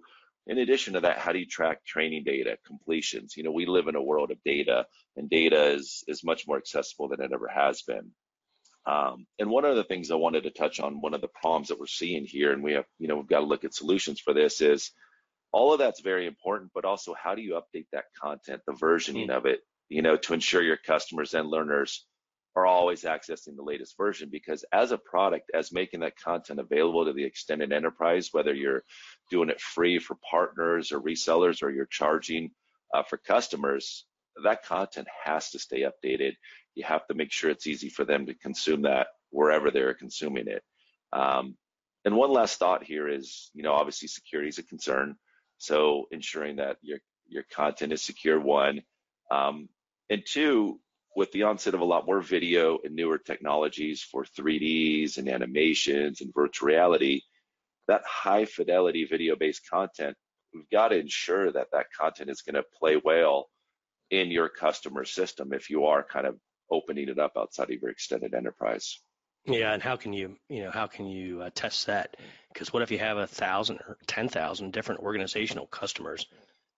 In 0.46 0.58
addition 0.58 0.94
to 0.94 1.00
that, 1.00 1.18
how 1.18 1.32
do 1.32 1.38
you 1.38 1.46
track 1.46 1.84
training 1.84 2.24
data 2.24 2.58
completions? 2.66 3.34
You 3.36 3.44
know, 3.44 3.52
we 3.52 3.64
live 3.64 3.88
in 3.88 3.96
a 3.96 4.02
world 4.02 4.30
of 4.30 4.42
data, 4.44 4.86
and 5.16 5.30
data 5.30 5.72
is 5.72 6.04
is 6.08 6.24
much 6.24 6.46
more 6.46 6.58
accessible 6.58 7.08
than 7.08 7.20
it 7.20 7.32
ever 7.32 7.48
has 7.48 7.82
been. 7.82 8.10
Um, 8.84 9.26
and 9.38 9.48
one 9.48 9.64
of 9.64 9.76
the 9.76 9.84
things 9.84 10.10
I 10.10 10.16
wanted 10.16 10.42
to 10.42 10.50
touch 10.50 10.80
on, 10.80 11.00
one 11.00 11.14
of 11.14 11.20
the 11.20 11.28
problems 11.28 11.68
that 11.68 11.78
we're 11.78 11.86
seeing 11.86 12.24
here, 12.26 12.52
and 12.52 12.62
we 12.62 12.72
have, 12.72 12.84
you 12.98 13.06
know, 13.06 13.16
we've 13.16 13.28
got 13.28 13.40
to 13.40 13.46
look 13.46 13.64
at 13.64 13.74
solutions 13.74 14.20
for 14.20 14.34
this 14.34 14.60
is 14.60 14.90
all 15.52 15.72
of 15.72 15.78
that's 15.78 16.00
very 16.00 16.26
important, 16.26 16.72
but 16.74 16.84
also 16.84 17.14
how 17.14 17.34
do 17.34 17.42
you 17.42 17.52
update 17.52 17.86
that 17.92 18.06
content, 18.20 18.62
the 18.66 18.72
versioning 18.72 19.28
mm. 19.28 19.36
of 19.36 19.46
it, 19.46 19.60
you 19.88 20.02
know, 20.02 20.16
to 20.16 20.34
ensure 20.34 20.62
your 20.62 20.78
customers 20.78 21.34
and 21.34 21.48
learners 21.48 22.04
are 22.54 22.66
always 22.66 23.02
accessing 23.02 23.56
the 23.56 23.62
latest 23.62 23.96
version 23.96 24.28
because 24.30 24.64
as 24.72 24.92
a 24.92 24.98
product, 24.98 25.50
as 25.54 25.72
making 25.72 26.00
that 26.00 26.16
content 26.16 26.60
available 26.60 27.04
to 27.04 27.12
the 27.12 27.24
extended 27.24 27.72
enterprise, 27.72 28.28
whether 28.32 28.52
you're 28.52 28.84
doing 29.30 29.48
it 29.48 29.60
free 29.60 29.98
for 29.98 30.16
partners 30.30 30.92
or 30.92 31.00
resellers 31.00 31.62
or 31.62 31.70
you're 31.70 31.86
charging 31.86 32.50
uh, 32.94 33.02
for 33.02 33.16
customers, 33.16 34.04
that 34.44 34.64
content 34.64 35.08
has 35.24 35.50
to 35.50 35.58
stay 35.58 35.82
updated. 35.82 36.34
You 36.74 36.84
have 36.84 37.06
to 37.06 37.14
make 37.14 37.32
sure 37.32 37.50
it's 37.50 37.66
easy 37.66 37.88
for 37.88 38.04
them 38.04 38.26
to 38.26 38.34
consume 38.34 38.82
that 38.82 39.08
wherever 39.30 39.70
they're 39.70 39.94
consuming 39.94 40.48
it. 40.48 40.62
Um, 41.12 41.56
and 42.04 42.16
one 42.16 42.32
last 42.32 42.58
thought 42.58 42.84
here 42.84 43.08
is, 43.08 43.50
you 43.54 43.62
know, 43.62 43.72
obviously 43.72 44.08
security 44.08 44.48
is 44.48 44.58
a 44.58 44.62
concern. 44.62 45.16
So 45.58 46.06
ensuring 46.10 46.56
that 46.56 46.78
your 46.82 46.98
your 47.28 47.44
content 47.44 47.92
is 47.92 48.02
secure, 48.02 48.38
one, 48.38 48.82
um, 49.30 49.68
and 50.10 50.22
two, 50.26 50.80
with 51.14 51.30
the 51.32 51.42
onset 51.44 51.74
of 51.74 51.80
a 51.80 51.84
lot 51.84 52.06
more 52.06 52.20
video 52.20 52.78
and 52.84 52.94
newer 52.94 53.18
technologies 53.18 54.02
for 54.02 54.24
3Ds 54.24 55.18
and 55.18 55.28
animations 55.28 56.20
and 56.20 56.32
virtual 56.34 56.68
reality, 56.68 57.20
that 57.88 58.02
high 58.06 58.44
fidelity 58.44 59.04
video 59.04 59.36
based 59.36 59.68
content, 59.68 60.16
we've 60.54 60.68
got 60.70 60.88
to 60.88 60.98
ensure 60.98 61.52
that 61.52 61.68
that 61.72 61.86
content 61.98 62.30
is 62.30 62.42
going 62.42 62.54
to 62.54 62.64
play 62.78 63.00
well 63.02 63.48
in 64.10 64.30
your 64.30 64.48
customer 64.48 65.04
system 65.04 65.52
if 65.52 65.70
you 65.70 65.86
are 65.86 66.02
kind 66.02 66.26
of 66.26 66.36
opening 66.70 67.08
it 67.08 67.18
up 67.18 67.32
outside 67.36 67.70
of 67.70 67.80
your 67.80 67.90
extended 67.90 68.34
enterprise. 68.34 68.98
Yeah, 69.44 69.72
and 69.72 69.82
how 69.82 69.96
can 69.96 70.12
you, 70.12 70.36
you 70.48 70.62
know, 70.62 70.70
how 70.70 70.86
can 70.86 71.06
you 71.06 71.42
uh, 71.42 71.50
test 71.54 71.86
that? 71.86 72.16
Because 72.52 72.72
what 72.72 72.82
if 72.82 72.90
you 72.90 72.98
have 72.98 73.16
a 73.18 73.26
thousand 73.26 73.80
or 73.88 73.98
ten 74.06 74.28
thousand 74.28 74.72
different 74.72 75.00
organizational 75.00 75.66
customers, 75.66 76.26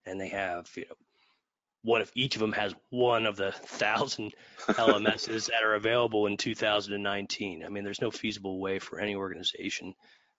and 0.06 0.18
they 0.18 0.28
have, 0.28 0.70
you 0.74 0.86
know, 0.88 0.96
what 1.84 2.00
if 2.00 2.10
each 2.14 2.34
of 2.34 2.40
them 2.40 2.52
has 2.52 2.74
one 2.88 3.26
of 3.26 3.36
the 3.36 3.52
thousand 3.52 4.32
LMSs 4.68 5.46
that 5.50 5.62
are 5.62 5.74
available 5.74 6.26
in 6.26 6.38
2019? 6.38 7.62
I 7.62 7.68
mean, 7.68 7.84
there's 7.84 8.00
no 8.00 8.10
feasible 8.10 8.58
way 8.58 8.78
for 8.78 8.98
any 8.98 9.14
organization 9.14 9.94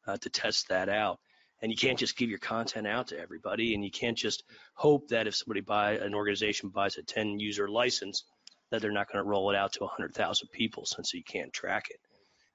uh, 0.07 0.17
to 0.17 0.29
test 0.29 0.67
that 0.69 0.89
out. 0.89 1.19
And 1.61 1.71
you 1.71 1.77
can't 1.77 1.99
just 1.99 2.17
give 2.17 2.29
your 2.29 2.39
content 2.39 2.87
out 2.87 3.07
to 3.07 3.19
everybody, 3.19 3.75
and 3.75 3.83
you 3.83 3.91
can't 3.91 4.17
just 4.17 4.43
hope 4.73 5.07
that 5.09 5.27
if 5.27 5.35
somebody 5.35 5.61
buy 5.61 5.93
an 5.93 6.13
organization 6.15 6.69
buys 6.69 6.97
a 6.97 7.03
10 7.03 7.39
user 7.39 7.69
license, 7.69 8.23
that 8.71 8.81
they're 8.81 8.91
not 8.91 9.09
going 9.11 9.23
to 9.23 9.29
roll 9.29 9.51
it 9.51 9.55
out 9.55 9.71
to 9.73 9.81
100,000 9.81 10.47
people 10.51 10.85
since 10.85 11.13
you 11.13 11.23
can't 11.23 11.53
track 11.53 11.85
it. 11.91 11.99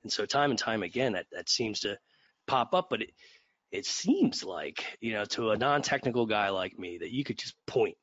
And 0.02 0.12
so 0.12 0.26
time 0.26 0.50
and 0.50 0.58
time 0.58 0.82
again, 0.82 1.12
that, 1.12 1.26
that 1.32 1.48
seems 1.48 1.80
to 1.80 1.96
pop 2.46 2.74
up, 2.74 2.88
but 2.90 3.02
it, 3.02 3.10
it 3.70 3.86
seems 3.86 4.42
like, 4.42 4.84
you 5.00 5.12
know, 5.12 5.24
to 5.26 5.50
a 5.50 5.56
non-technical 5.56 6.26
guy 6.26 6.48
like 6.48 6.76
me 6.76 6.98
that 6.98 7.12
you 7.12 7.22
could 7.22 7.38
just 7.38 7.54
point 7.66 7.96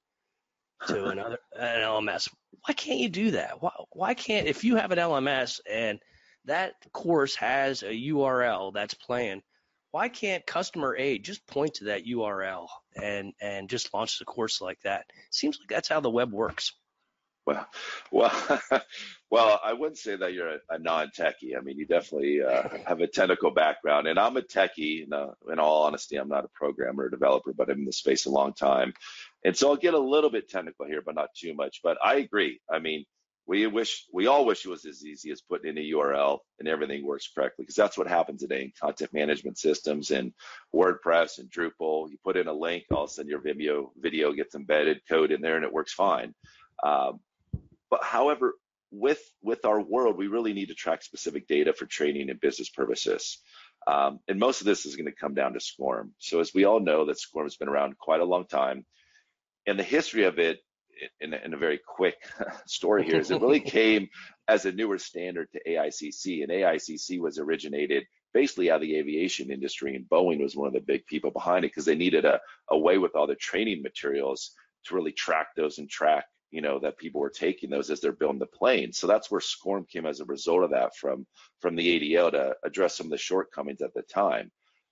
to 0.88 1.06
another 1.06 1.40
an 1.58 1.82
LMS. 1.82 2.30
Why 2.66 2.74
can't 2.74 3.00
you 3.00 3.10
do 3.10 3.32
that? 3.32 3.62
Why, 3.62 3.72
why 3.92 4.14
can't 4.14 4.48
if 4.48 4.64
you 4.64 4.76
have 4.76 4.92
an 4.92 5.00
LMS 5.00 5.60
and 5.70 6.00
that 6.46 6.74
course 6.94 7.36
has 7.36 7.84
a 7.84 7.92
URL 7.92 8.74
that's 8.74 8.94
playing, 8.94 9.42
why 9.92 10.10
can't 10.10 10.46
customer 10.46 10.96
A 10.98 11.18
just 11.18 11.46
point 11.48 11.76
to 11.76 11.86
that 11.86 12.06
URL 12.06 12.68
and 13.02 13.34
and 13.42 13.70
just 13.70 13.94
launch 13.94 14.20
the 14.20 14.26
course 14.26 14.62
like 14.62 14.80
that? 14.82 15.06
Seems 15.32 15.60
like 15.60 15.70
that's 15.70 15.90
how 15.90 16.00
the 16.00 16.10
web 16.10 16.32
works. 16.32 16.74
Well, 17.48 17.66
well, 18.12 18.62
well, 19.32 19.60
I 19.64 19.72
wouldn't 19.72 19.98
say 19.98 20.18
that 20.18 20.34
you're 20.34 20.56
a, 20.56 20.60
a 20.70 20.80
non-techie. 20.80 21.58
I 21.58 21.62
mean, 21.62 21.78
you 21.78 21.88
definitely 21.88 22.44
uh, 22.44 22.68
have 22.86 23.00
a 23.00 23.08
technical 23.08 23.52
background, 23.52 24.06
and 24.08 24.20
I'm 24.20 24.36
a 24.36 24.42
techie. 24.42 25.06
In, 25.06 25.14
uh, 25.14 25.32
in 25.50 25.58
all 25.58 25.84
honesty, 25.84 26.18
I'm 26.18 26.28
not 26.28 26.44
a 26.44 26.50
programmer 26.50 27.06
or 27.06 27.10
developer, 27.10 27.54
but 27.54 27.70
I'm 27.70 27.80
in 27.80 27.86
the 27.86 27.94
space 27.94 28.26
a 28.26 28.30
long 28.30 28.54
time, 28.54 28.94
and 29.44 29.56
so 29.56 29.70
I'll 29.70 29.78
get 29.78 29.94
a 29.94 30.00
little 30.00 30.30
bit 30.30 30.50
technical 30.50 30.86
here, 30.86 31.02
but 31.06 31.16
not 31.16 31.30
too 31.36 31.54
much. 31.54 31.82
But 31.84 31.98
I 32.04 32.16
agree. 32.16 32.60
I 32.70 32.80
mean, 32.80 33.06
we 33.48 33.66
wish, 33.66 34.06
we 34.12 34.28
all 34.28 34.46
wish 34.46 34.66
it 34.66 34.70
was 34.70 34.86
as 34.86 35.06
easy 35.06 35.32
as 35.32 35.42
putting 35.42 35.70
in 35.70 35.78
a 35.78 35.92
URL 35.92 36.40
and 36.60 36.68
everything 36.68 37.06
works 37.06 37.32
correctly, 37.34 37.64
because 37.64 37.76
that's 37.76 37.98
what 37.98 38.08
happens 38.08 38.42
today 38.42 38.64
in 38.64 38.74
content 38.80 39.14
management 39.14 39.58
systems 39.58 40.12
and 40.12 40.34
WordPress 40.76 41.40
and 41.40 41.50
Drupal. 41.50 42.10
You 42.10 42.18
put 42.24 42.36
in 42.36 42.48
a 42.48 42.54
link, 42.54 42.84
all 42.92 43.06
of 43.06 43.10
a 43.10 43.14
sudden 43.14 43.30
your 43.30 43.40
video 43.40 43.94
video 43.98 44.34
gets 44.34 44.54
embedded 44.54 45.00
code 45.10 45.32
in 45.32 45.42
there, 45.42 45.56
and 45.56 45.64
it 45.64 45.72
works 45.72 45.94
fine. 45.94 46.34
Um, 46.84 47.22
but 47.90 48.04
however, 48.04 48.56
with 48.92 49.22
with 49.42 49.64
our 49.64 49.82
world, 49.82 50.18
we 50.18 50.28
really 50.28 50.54
need 50.54 50.68
to 50.68 50.76
track 50.76 51.02
specific 51.02 51.48
data 51.48 51.72
for 51.74 51.86
training 51.86 52.30
and 52.30 52.42
business 52.42 52.70
purposes. 52.70 53.40
Um, 53.86 54.20
and 54.28 54.40
most 54.40 54.60
of 54.60 54.66
this 54.66 54.86
is 54.86 54.98
going 54.98 55.06
to 55.06 55.14
come 55.14 55.34
down 55.34 55.54
to 55.54 55.60
SCORM. 55.60 56.12
So 56.18 56.42
as 56.42 56.54
we 56.54 56.66
all 56.66 56.82
know, 56.82 57.06
that 57.06 57.20
SCORM 57.20 57.46
has 57.46 57.56
been 57.56 57.70
around 57.70 57.98
quite 57.98 58.20
a 58.20 58.26
long 58.26 58.46
time, 58.46 58.86
and 59.68 59.78
the 59.78 59.84
history 59.84 60.24
of 60.24 60.40
it, 60.40 60.60
in, 61.22 61.34
in 61.34 61.54
a 61.54 61.58
very 61.58 61.80
quick 61.86 62.16
story 62.66 63.04
here, 63.04 63.20
is 63.20 63.30
it 63.30 63.42
really 63.42 63.60
came 63.78 64.08
as 64.48 64.66
a 64.66 64.72
newer 64.72 64.98
standard 64.98 65.50
to 65.52 65.60
AICC, 65.68 66.44
and 66.44 66.52
AICC 66.52 67.20
was 67.20 67.38
originated 67.38 68.04
basically 68.34 68.70
out 68.72 68.78
of 68.78 68.82
the 68.82 68.96
aviation 68.96 69.52
industry, 69.52 69.96
and 69.96 70.06
Boeing 70.10 70.42
was 70.42 70.56
one 70.56 70.68
of 70.68 70.74
the 70.74 70.80
big 70.80 71.06
people 71.06 71.32
behind 71.32 71.66
it 71.66 71.70
because 71.70 71.86
they 71.86 71.96
needed 71.96 72.26
a, 72.26 72.40
a 72.72 72.78
way 72.78 72.98
with 72.98 73.16
all 73.16 73.28
the 73.28 73.36
training 73.36 73.82
materials 73.82 74.52
to 74.86 74.96
really 74.96 75.12
track 75.12 75.48
those 75.56 75.78
and 75.78 75.90
track 75.90 76.26
you 76.52 76.62
know 76.62 76.80
that 76.80 76.98
people 76.98 77.20
were 77.20 77.30
taking 77.30 77.70
those 77.70 77.90
as 77.90 78.00
they're 78.00 78.12
building 78.14 78.40
the 78.40 78.46
plane. 78.46 78.94
So 78.94 79.08
that's 79.08 79.30
where 79.30 79.42
scorm 79.42 79.86
came 79.92 80.06
as 80.06 80.20
a 80.20 80.26
result 80.26 80.64
of 80.64 80.72
that 80.72 80.96
from 80.96 81.26
from 81.60 81.76
the 81.76 82.00
adl 82.00 82.32
to 82.32 82.56
address 82.64 82.96
some 82.96 83.08
of 83.08 83.12
the 83.12 83.18
shortcomings 83.18 83.82
at 83.82 83.94
the 83.94 84.04
time 84.04 84.52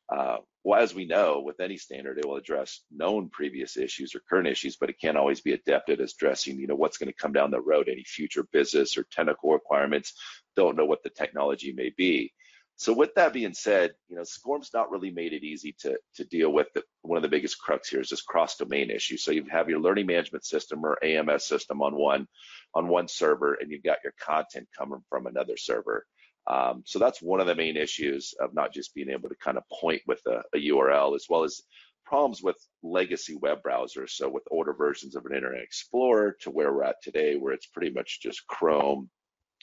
uh, 0.10 0.38
well 0.64 0.82
as 0.82 0.94
we 0.94 1.06
know 1.06 1.42
with 1.44 1.60
any 1.60 1.78
standard 1.78 2.18
it 2.18 2.26
will 2.26 2.36
address 2.36 2.82
known 2.92 3.30
previous 3.30 3.78
issues 3.78 4.14
or 4.16 4.22
current 4.30 4.48
issues 4.48 4.76
but 4.76 4.90
it 4.90 5.00
can't 5.00 5.18
always 5.18 5.42
be 5.42 5.54
adept 5.54 5.90
at 5.90 6.00
addressing 6.00 6.60
you 6.60 6.68
know 6.68 6.76
what's 6.76 6.98
going 6.98 7.12
to 7.12 7.18
come 7.18 7.34
down 7.34 7.52
the 7.52 7.60
road 7.62 7.90
any 7.90 8.04
future 8.04 8.46
business 8.52 8.98
or 8.98 9.06
technical 9.12 9.52
requirements 9.52 10.14
don't 10.56 10.78
know 10.78 10.86
what 10.86 11.04
the 11.04 11.10
technology 11.10 11.74
may 11.74 11.92
be 11.98 12.32
so 12.78 12.94
with 12.94 13.16
that 13.16 13.32
being 13.32 13.54
said, 13.54 13.94
you 14.10 14.18
know, 14.18 14.24
SCORM's 14.24 14.72
not 14.74 14.92
really 14.92 15.10
made 15.10 15.32
it 15.32 15.44
easy 15.44 15.76
to, 15.80 15.98
to 16.16 16.26
deal 16.26 16.52
with. 16.52 16.68
The, 16.74 16.84
one 17.04 17.16
of 17.16 17.24
the 17.24 17.30
biggest 17.30 17.58
crux 17.58 17.88
here 17.88 18.02
is 18.02 18.10
this 18.10 18.22
cross-domain 18.22 18.92
issue. 18.92 19.16
So 19.16 19.32
you 19.32 19.46
have 19.50 19.70
your 19.70 19.80
learning 19.80 20.08
management 20.08 20.44
system 20.44 20.86
or 20.86 21.04
AMS 21.04 21.46
system 21.46 21.82
on 21.82 21.96
one 21.96 22.28
on 22.74 22.90
one 22.90 23.08
server, 23.08 23.54
and 23.54 23.72
you've 23.72 23.84
got 23.84 24.00
your 24.04 24.14
content 24.20 24.68
coming 24.78 25.02
from 25.10 25.26
another 25.26 25.56
server. 25.56 26.06
Um, 26.48 26.84
so 26.86 27.00
that's 27.00 27.22
one 27.22 27.40
of 27.40 27.48
the 27.48 27.56
main 27.56 27.78
issues 27.78 28.34
of 28.40 28.54
not 28.54 28.74
just 28.74 28.94
being 28.94 29.10
able 29.10 29.30
to 29.30 29.36
kind 29.36 29.58
of 29.58 29.64
point 29.70 30.02
with 30.06 30.22
a, 30.28 30.42
a 30.54 30.68
URL, 30.70 31.16
as 31.16 31.26
well 31.30 31.44
as 31.44 31.62
problems 32.06 32.42
with 32.44 32.56
legacy 32.84 33.36
web 33.36 33.60
browsers. 33.64 34.12
So 34.12 34.30
with 34.30 34.44
older 34.52 34.74
versions 34.74 35.16
of 35.16 35.26
an 35.26 35.36
Internet 35.36 35.64
Explorer 35.64 36.38
to 36.42 36.52
where 36.52 36.72
we're 36.72 36.84
at 36.84 37.02
today, 37.02 37.36
where 37.36 37.54
it's 37.54 37.66
pretty 37.66 37.92
much 37.92 38.22
just 38.22 38.46
Chrome, 38.48 39.10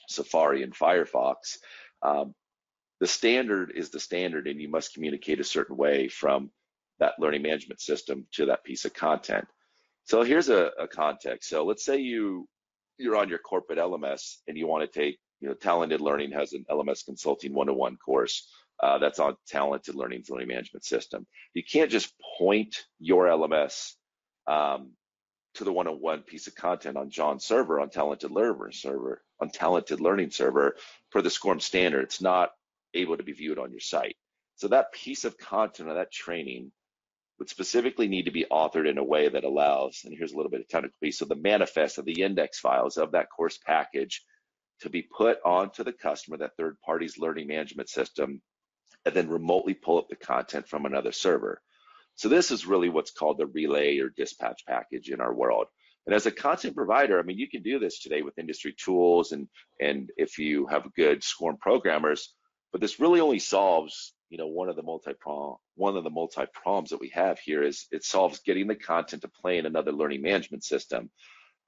Safari, 0.09 0.62
and 0.62 0.75
Firefox. 0.75 1.59
Um, 2.03 2.35
the 3.01 3.07
standard 3.07 3.73
is 3.75 3.91
the 3.91 4.01
standard 4.01 4.47
and 4.47 4.61
you 4.61 4.69
must 4.69 4.95
communicate 4.95 5.41
a 5.41 5.45
certain 5.45 5.77
way 5.77 6.09
from 6.09 6.51
that 6.99 7.15
learning 7.19 7.43
management 7.43 7.81
system 7.81 8.27
to 8.33 8.47
that 8.47 8.65
piece 8.65 8.85
of 8.85 8.95
content. 8.95 9.47
So 10.05 10.23
here's 10.23 10.49
a, 10.49 10.71
a 10.79 10.89
context. 10.89 11.49
So 11.49 11.65
let's 11.65 11.85
say 11.85 11.99
you 11.99 12.49
you're 12.99 13.17
on 13.17 13.29
your 13.29 13.39
corporate 13.39 13.79
LMS 13.79 14.37
and 14.47 14.57
you 14.57 14.67
want 14.67 14.91
to 14.91 15.01
take, 15.01 15.19
you 15.43 15.49
know, 15.49 15.55
Talented 15.55 16.01
Learning 16.01 16.31
has 16.31 16.53
an 16.53 16.65
LMS 16.71 17.05
Consulting 17.05 17.53
101 17.53 17.97
course 17.97 18.49
uh, 18.81 18.99
that's 18.99 19.19
on 19.19 19.37
Talented 19.49 19.97
Learning's 19.97 20.31
learning 20.31 20.49
management 20.49 20.85
system. 20.85 21.27
You 21.53 21.65
can't 21.65 21.91
just 21.91 22.15
point 22.39 22.85
your 23.01 23.27
LMS 23.27 23.95
um, 24.47 24.93
to 25.55 25.65
the 25.65 25.73
101 25.73 26.23
piece 26.23 26.47
of 26.47 26.55
content 26.55 26.97
on 26.97 27.11
John's 27.11 27.45
server, 27.45 27.81
on 27.81 27.91
Talented 27.91 28.31
Learner 28.31 28.71
server, 28.71 29.21
on 29.41 29.51
Talented 29.51 30.01
Learning 30.01 30.31
server 30.31 30.77
for 31.11 31.23
the 31.23 31.31
SCORM 31.31 31.61
standard. 31.61 32.05
It's 32.05 32.23
not 32.23 32.53
able 32.95 33.17
to 33.17 33.25
be 33.25 33.33
viewed 33.33 33.59
on 33.59 33.73
your 33.73 33.81
site. 33.81 34.17
So 34.55 34.69
that 34.69 34.93
piece 34.93 35.25
of 35.25 35.39
content 35.39 35.89
or 35.89 35.95
that 35.95 36.13
training 36.13 36.71
would 37.41 37.49
specifically 37.49 38.07
need 38.07 38.27
to 38.27 38.31
be 38.31 38.47
authored 38.49 38.89
in 38.89 38.99
a 38.99 39.05
way 39.05 39.29
that 39.29 39.43
allows, 39.43 40.03
and 40.05 40.15
here's 40.17 40.33
a 40.33 40.37
little 40.37 40.53
bit 40.53 40.61
of 40.61 40.69
technical 40.69 40.97
piece, 41.03 41.19
so 41.19 41.25
the 41.25 41.35
manifest 41.35 41.99
of 41.99 42.05
the 42.05 42.23
index 42.23 42.61
files 42.61 42.97
of 42.97 43.11
that 43.11 43.27
course 43.29 43.59
package 43.67 44.23
to 44.83 44.91
be 44.91 45.03
put 45.03 45.39
onto 45.45 45.85
the 45.85 45.93
customer, 45.93 46.37
that 46.39 46.57
third 46.57 46.77
party's 46.85 47.19
learning 47.19 47.49
management 47.49 47.89
system, 47.89 48.41
and 49.05 49.15
then 49.15 49.29
remotely 49.29 49.75
pull 49.75 49.99
up 49.99 50.09
the 50.09 50.17
content 50.17 50.69
from 50.69 50.87
another 50.87 51.12
server. 51.12 51.61
So 52.15 52.29
this 52.29 52.51
is 52.51 52.67
really 52.67 52.89
what's 52.89 53.11
called 53.11 53.39
the 53.39 53.47
relay 53.47 53.99
or 53.99 54.11
dispatch 54.11 54.62
package 54.67 55.09
in 55.09 55.21
our 55.21 55.33
world. 55.33 55.67
And 56.07 56.15
as 56.15 56.27
a 56.27 56.33
content 56.33 56.75
provider, 56.75 57.19
I 57.19 57.23
mean, 57.23 57.39
you 57.39 57.49
can 57.49 57.62
do 57.62 57.79
this 57.79 58.01
today 58.01 58.23
with 58.23 58.39
industry 58.39 58.75
tools 58.77 59.33
and 59.33 59.49
and 59.81 60.11
if 60.17 60.39
you 60.39 60.67
have 60.67 60.93
good 60.95 61.23
SCORM 61.23 61.59
programmers, 61.59 62.35
but 62.73 62.81
this 62.81 62.99
really 62.99 63.21
only 63.21 63.39
solves, 63.39 64.15
you 64.29 64.39
know, 64.39 64.49
one 64.49 64.69
of 64.69 64.77
the 64.77 64.83
multi-prong, 64.83 65.57
one 65.77 65.97
of 65.97 66.05
the 66.05 66.11
multi-proms 66.11 66.91
that 66.91 67.01
we 67.01 67.11
have 67.11 67.39
here 67.39 67.62
is 67.62 67.87
it 67.93 68.05
solves 68.05 68.41
getting 68.41 68.67
the 68.67 68.75
content 68.75 69.23
to 69.23 69.29
play 69.29 69.59
in 69.59 69.67
another 69.67 69.93
learning 69.93 70.23
management 70.23 70.65
system, 70.65 71.11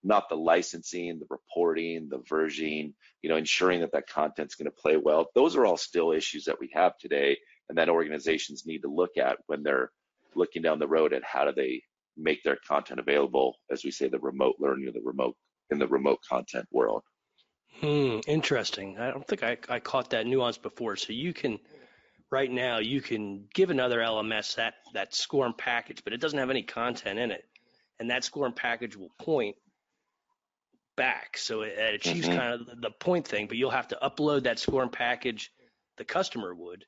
not 0.04 0.28
the 0.28 0.36
licensing, 0.36 1.18
the 1.18 1.26
reporting, 1.30 2.08
the 2.10 2.18
versioning, 2.18 2.92
you 3.22 3.30
know, 3.30 3.36
ensuring 3.36 3.80
that 3.80 3.92
that 3.92 4.08
content's 4.08 4.54
going 4.54 4.66
to 4.66 4.70
play 4.70 4.96
well. 4.96 5.30
Those 5.34 5.56
are 5.56 5.64
all 5.64 5.78
still 5.78 6.12
issues 6.12 6.44
that 6.44 6.60
we 6.60 6.70
have 6.74 6.96
today 6.98 7.38
and 7.68 7.78
that 7.78 7.88
organizations 7.88 8.66
need 8.66 8.82
to 8.82 8.88
look 8.88 9.16
at 9.16 9.38
when 9.46 9.62
they're 9.62 9.90
looking 10.34 10.62
down 10.62 10.78
the 10.78 10.86
road 10.86 11.12
at 11.12 11.24
how 11.24 11.44
do 11.44 11.52
they 11.52 11.82
make 12.16 12.42
their 12.42 12.58
content 12.68 13.00
available, 13.00 13.56
as 13.70 13.84
we 13.84 13.90
say, 13.90 14.08
the 14.08 14.18
remote 14.18 14.56
learning 14.58 14.88
or 14.88 14.92
the 14.92 15.00
remote 15.02 15.36
in 15.70 15.78
the 15.78 15.88
remote 15.88 16.20
content 16.28 16.66
world. 16.70 17.02
Hmm, 17.80 18.20
interesting. 18.26 18.98
I 18.98 19.10
don't 19.10 19.26
think 19.26 19.42
I, 19.42 19.56
I 19.68 19.80
caught 19.80 20.10
that 20.10 20.26
nuance 20.26 20.58
before. 20.58 20.96
So 20.96 21.12
you 21.12 21.32
can 21.32 21.58
right 22.30 22.50
now 22.50 22.78
you 22.78 23.00
can 23.00 23.46
give 23.52 23.70
another 23.70 23.98
LMS 23.98 24.56
that 24.56 24.74
that 24.92 25.14
SCORM 25.14 25.54
package, 25.56 26.04
but 26.04 26.12
it 26.12 26.20
doesn't 26.20 26.38
have 26.38 26.50
any 26.50 26.62
content 26.62 27.18
in 27.18 27.32
it, 27.32 27.44
and 27.98 28.10
that 28.10 28.22
SCORM 28.22 28.52
package 28.54 28.96
will 28.96 29.10
point 29.18 29.56
back. 30.96 31.36
So 31.36 31.62
it, 31.62 31.74
it 31.78 31.94
achieves 31.94 32.28
mm-hmm. 32.28 32.38
kind 32.38 32.54
of 32.54 32.80
the 32.80 32.90
point 32.90 33.26
thing, 33.26 33.46
but 33.46 33.56
you'll 33.56 33.70
have 33.70 33.88
to 33.88 33.98
upload 34.02 34.44
that 34.44 34.58
SCORM 34.58 34.90
package. 34.90 35.50
The 35.96 36.04
customer 36.04 36.54
would 36.54 36.84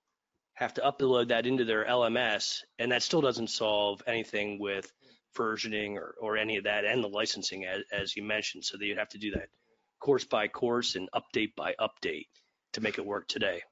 have 0.55 0.75
to 0.75 0.81
upload 0.81 1.29
that 1.29 1.47
into 1.47 1.65
their 1.65 1.85
LMS, 1.85 2.63
and 2.79 2.93
that 2.93 3.03
still 3.03 3.21
doesn't 3.21 3.51
solve 3.51 4.03
anything 4.07 4.59
with 4.59 4.91
versioning 5.37 5.97
or, 5.97 6.15
or 6.21 6.37
any 6.37 6.57
of 6.57 6.65
that 6.65 6.85
and 6.85 7.05
the 7.05 7.09
licensing 7.09 7.67
as, 7.67 7.83
as 7.93 8.17
you 8.17 8.23
mentioned. 8.23 8.65
So 8.65 8.79
you'd 8.81 8.99
have 8.99 9.11
to 9.11 9.19
do 9.19 9.33
that 9.33 9.49
course 10.01 10.25
by 10.25 10.49
course 10.49 10.95
and 10.95 11.09
update 11.15 11.55
by 11.57 11.75
update 11.81 12.27
to 12.73 12.81
make 12.81 12.99
it 12.99 13.07
work 13.07 13.29
today. 13.29 13.63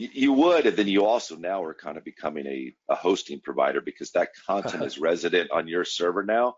You, 0.00 0.32
would, 0.32 0.64
and 0.64 0.76
then 0.76 0.86
you 0.86 1.04
also 1.04 1.34
now 1.34 1.64
are 1.64 1.74
kind 1.74 1.98
of 1.98 2.04
becoming 2.04 2.46
a, 2.46 2.72
a 2.88 2.94
hosting 2.94 3.40
provider 3.40 3.80
because 3.80 4.12
that 4.12 4.28
content 4.46 4.84
is 4.84 5.00
resident 5.00 5.50
on 5.50 5.66
your 5.66 5.84
server 5.84 6.22
now. 6.22 6.54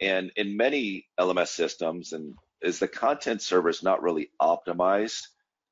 And 0.00 0.30
in 0.36 0.56
many 0.56 1.06
LMS 1.20 1.48
systems, 1.48 2.14
and 2.14 2.34
is 2.62 2.78
the 2.78 2.88
content 2.88 3.42
server 3.42 3.68
is 3.68 3.82
not 3.82 4.02
really 4.02 4.30
optimized 4.40 5.22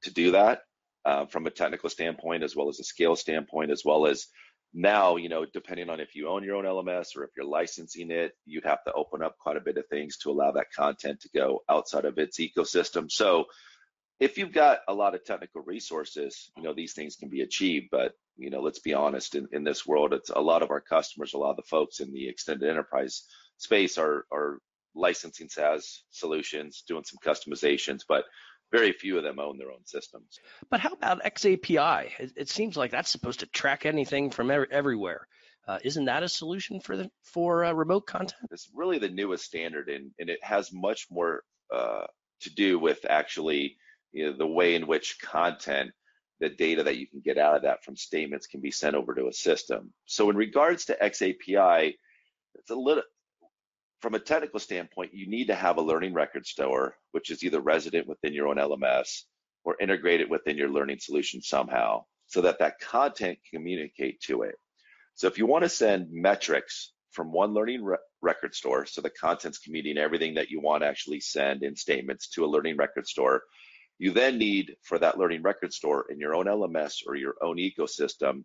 to 0.02 0.12
do 0.12 0.32
that 0.32 0.60
uh, 1.04 1.26
from 1.26 1.46
a 1.46 1.50
technical 1.50 1.88
standpoint, 1.88 2.42
as 2.42 2.54
well 2.54 2.68
as 2.68 2.80
a 2.80 2.84
scale 2.84 3.16
standpoint, 3.16 3.70
as 3.70 3.82
well 3.84 4.06
as 4.06 4.26
now, 4.74 5.16
you 5.16 5.28
know, 5.28 5.46
depending 5.52 5.88
on 5.88 6.00
if 6.00 6.14
you 6.14 6.28
own 6.28 6.44
your 6.44 6.56
own 6.56 6.64
LMS 6.64 7.16
or 7.16 7.24
if 7.24 7.30
you're 7.36 7.46
licensing 7.46 8.10
it, 8.10 8.32
you'd 8.44 8.64
have 8.64 8.84
to 8.84 8.92
open 8.92 9.22
up 9.22 9.38
quite 9.38 9.56
a 9.56 9.60
bit 9.60 9.78
of 9.78 9.86
things 9.88 10.18
to 10.18 10.30
allow 10.30 10.52
that 10.52 10.72
content 10.76 11.20
to 11.20 11.30
go 11.34 11.62
outside 11.68 12.04
of 12.04 12.18
its 12.18 12.38
ecosystem. 12.38 13.10
So 13.10 13.46
if 14.18 14.38
you've 14.38 14.52
got 14.52 14.80
a 14.88 14.94
lot 14.94 15.14
of 15.14 15.24
technical 15.24 15.62
resources, 15.62 16.50
you 16.56 16.62
know, 16.62 16.74
these 16.74 16.92
things 16.92 17.16
can 17.16 17.28
be 17.28 17.42
achieved. 17.42 17.88
But, 17.90 18.12
you 18.36 18.50
know, 18.50 18.60
let's 18.60 18.80
be 18.80 18.94
honest, 18.94 19.34
in, 19.34 19.48
in 19.52 19.64
this 19.64 19.86
world, 19.86 20.12
it's 20.12 20.30
a 20.30 20.40
lot 20.40 20.62
of 20.62 20.70
our 20.70 20.80
customers, 20.80 21.34
a 21.34 21.38
lot 21.38 21.50
of 21.50 21.56
the 21.56 21.62
folks 21.62 22.00
in 22.00 22.12
the 22.12 22.28
extended 22.28 22.68
enterprise 22.68 23.24
space 23.58 23.98
are, 23.98 24.26
are 24.32 24.58
licensing 24.96 25.48
SaaS 25.48 26.02
solutions, 26.10 26.82
doing 26.88 27.04
some 27.04 27.18
customizations, 27.24 28.00
but 28.08 28.24
very 28.72 28.92
few 28.92 29.16
of 29.16 29.22
them 29.22 29.38
own 29.38 29.58
their 29.58 29.70
own 29.70 29.84
systems. 29.84 30.40
But 30.70 30.80
how 30.80 30.90
about 30.90 31.22
XAPI? 31.22 32.10
It, 32.18 32.32
it 32.36 32.48
seems 32.48 32.76
like 32.76 32.90
that's 32.90 33.10
supposed 33.10 33.40
to 33.40 33.46
track 33.46 33.86
anything 33.86 34.30
from 34.30 34.50
er- 34.50 34.68
everywhere. 34.70 35.28
Uh, 35.68 35.78
isn't 35.84 36.04
that 36.04 36.22
a 36.22 36.28
solution 36.28 36.80
for 36.80 36.96
the 36.96 37.10
for 37.22 37.64
uh, 37.64 37.72
remote 37.72 38.06
content? 38.06 38.48
It's 38.50 38.70
really 38.74 38.98
the 38.98 39.08
newest 39.08 39.44
standard, 39.44 39.88
and, 39.88 40.10
and 40.18 40.30
it 40.30 40.42
has 40.42 40.72
much 40.72 41.06
more 41.10 41.42
uh, 41.74 42.06
to 42.40 42.54
do 42.54 42.78
with 42.78 43.04
actually 43.08 43.76
you 44.12 44.26
know, 44.26 44.36
the 44.36 44.46
way 44.46 44.74
in 44.74 44.86
which 44.86 45.20
content, 45.20 45.90
the 46.38 46.48
data 46.48 46.82
that 46.84 46.98
you 46.98 47.06
can 47.06 47.20
get 47.20 47.38
out 47.38 47.56
of 47.56 47.62
that 47.62 47.84
from 47.84 47.96
statements 47.96 48.46
can 48.46 48.60
be 48.60 48.70
sent 48.70 48.94
over 48.94 49.14
to 49.14 49.28
a 49.28 49.32
system. 49.32 49.92
So 50.04 50.30
in 50.30 50.36
regards 50.36 50.86
to 50.86 50.96
XAPI, 51.00 51.94
it's 52.54 52.70
a 52.70 52.74
little 52.74 53.02
from 54.00 54.14
a 54.14 54.20
technical 54.20 54.60
standpoint, 54.60 55.14
you 55.14 55.28
need 55.28 55.46
to 55.46 55.54
have 55.54 55.78
a 55.78 55.82
learning 55.82 56.14
record 56.14 56.46
store, 56.46 56.96
which 57.12 57.30
is 57.30 57.42
either 57.42 57.60
resident 57.60 58.06
within 58.06 58.32
your 58.32 58.48
own 58.48 58.56
LMS 58.56 59.22
or 59.64 59.76
integrated 59.80 60.30
within 60.30 60.56
your 60.56 60.68
learning 60.68 60.98
solution 61.00 61.42
somehow 61.42 62.04
so 62.26 62.40
that 62.42 62.58
that 62.58 62.78
content 62.80 63.38
can 63.48 63.60
communicate 63.60 64.20
to 64.20 64.42
it. 64.42 64.56
So 65.14 65.26
if 65.26 65.38
you 65.38 65.46
want 65.46 65.64
to 65.64 65.68
send 65.68 66.12
metrics 66.12 66.92
from 67.12 67.32
one 67.32 67.54
learning 67.54 67.82
re- 67.82 67.96
record 68.20 68.54
store, 68.54 68.84
so 68.84 69.00
the 69.00 69.10
content's 69.10 69.58
communicating 69.58 70.02
everything 70.02 70.34
that 70.34 70.50
you 70.50 70.60
want 70.60 70.82
to 70.82 70.88
actually 70.88 71.20
send 71.20 71.62
in 71.62 71.74
statements 71.74 72.28
to 72.28 72.44
a 72.44 72.46
learning 72.46 72.76
record 72.76 73.06
store, 73.06 73.42
you 73.98 74.10
then 74.10 74.36
need 74.36 74.76
for 74.82 74.98
that 74.98 75.18
learning 75.18 75.42
record 75.42 75.72
store 75.72 76.06
in 76.10 76.20
your 76.20 76.34
own 76.34 76.46
LMS 76.46 76.98
or 77.06 77.16
your 77.16 77.34
own 77.40 77.56
ecosystem 77.56 78.44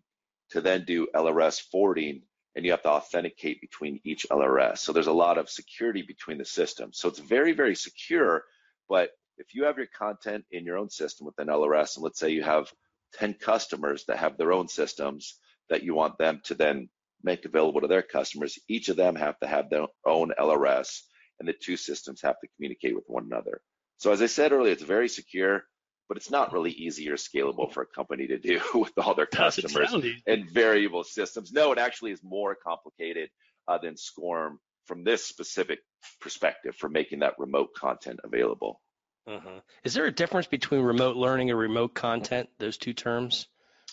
to 0.50 0.60
then 0.60 0.84
do 0.86 1.08
LRS 1.14 1.60
forwarding 1.70 2.22
and 2.54 2.64
you 2.64 2.70
have 2.70 2.82
to 2.82 2.90
authenticate 2.90 3.60
between 3.60 4.00
each 4.04 4.26
LRS. 4.30 4.78
So 4.78 4.92
there's 4.92 5.06
a 5.06 5.12
lot 5.12 5.38
of 5.38 5.48
security 5.48 6.02
between 6.02 6.38
the 6.38 6.44
systems. 6.44 6.98
So 6.98 7.08
it's 7.08 7.18
very, 7.18 7.52
very 7.52 7.74
secure. 7.74 8.44
But 8.88 9.10
if 9.38 9.54
you 9.54 9.64
have 9.64 9.78
your 9.78 9.86
content 9.86 10.44
in 10.50 10.64
your 10.64 10.78
own 10.78 10.90
system 10.90 11.26
within 11.26 11.48
LRS, 11.48 11.96
and 11.96 12.04
let's 12.04 12.18
say 12.18 12.30
you 12.30 12.42
have 12.42 12.72
10 13.14 13.34
customers 13.34 14.04
that 14.06 14.18
have 14.18 14.36
their 14.36 14.52
own 14.52 14.68
systems 14.68 15.38
that 15.70 15.82
you 15.82 15.94
want 15.94 16.18
them 16.18 16.40
to 16.44 16.54
then 16.54 16.88
make 17.22 17.44
available 17.44 17.80
to 17.80 17.86
their 17.86 18.02
customers, 18.02 18.58
each 18.68 18.88
of 18.88 18.96
them 18.96 19.14
have 19.14 19.38
to 19.40 19.46
have 19.46 19.70
their 19.70 19.86
own 20.04 20.32
LRS, 20.38 21.02
and 21.38 21.48
the 21.48 21.52
two 21.52 21.76
systems 21.76 22.20
have 22.22 22.38
to 22.40 22.48
communicate 22.56 22.94
with 22.94 23.04
one 23.06 23.24
another. 23.24 23.60
So 23.98 24.12
as 24.12 24.20
I 24.20 24.26
said 24.26 24.52
earlier, 24.52 24.72
it's 24.72 24.82
very 24.82 25.08
secure 25.08 25.64
but 26.12 26.18
it's 26.18 26.30
not 26.30 26.52
really 26.52 26.72
easy 26.72 27.08
or 27.08 27.16
scalable 27.16 27.72
for 27.72 27.84
a 27.84 27.86
company 27.86 28.26
to 28.26 28.36
do 28.36 28.60
with 28.74 28.92
all 28.98 29.14
their 29.14 29.24
customers 29.24 29.96
and 30.26 30.50
variable 30.50 31.04
systems. 31.04 31.50
No, 31.52 31.72
it 31.72 31.78
actually 31.78 32.12
is 32.12 32.22
more 32.22 32.54
complicated 32.54 33.30
uh, 33.66 33.78
than 33.78 33.96
SCORM 33.96 34.58
from 34.84 35.04
this 35.04 35.24
specific 35.24 35.78
perspective 36.20 36.76
for 36.76 36.90
making 36.90 37.20
that 37.20 37.38
remote 37.38 37.72
content 37.74 38.20
available. 38.24 38.82
Uh-huh. 39.26 39.60
Is 39.84 39.94
there 39.94 40.04
a 40.04 40.12
difference 40.12 40.46
between 40.46 40.82
remote 40.82 41.16
learning 41.16 41.48
and 41.48 41.58
remote 41.58 41.94
content, 41.94 42.50
those 42.58 42.76
two 42.76 42.92
terms, 42.92 43.46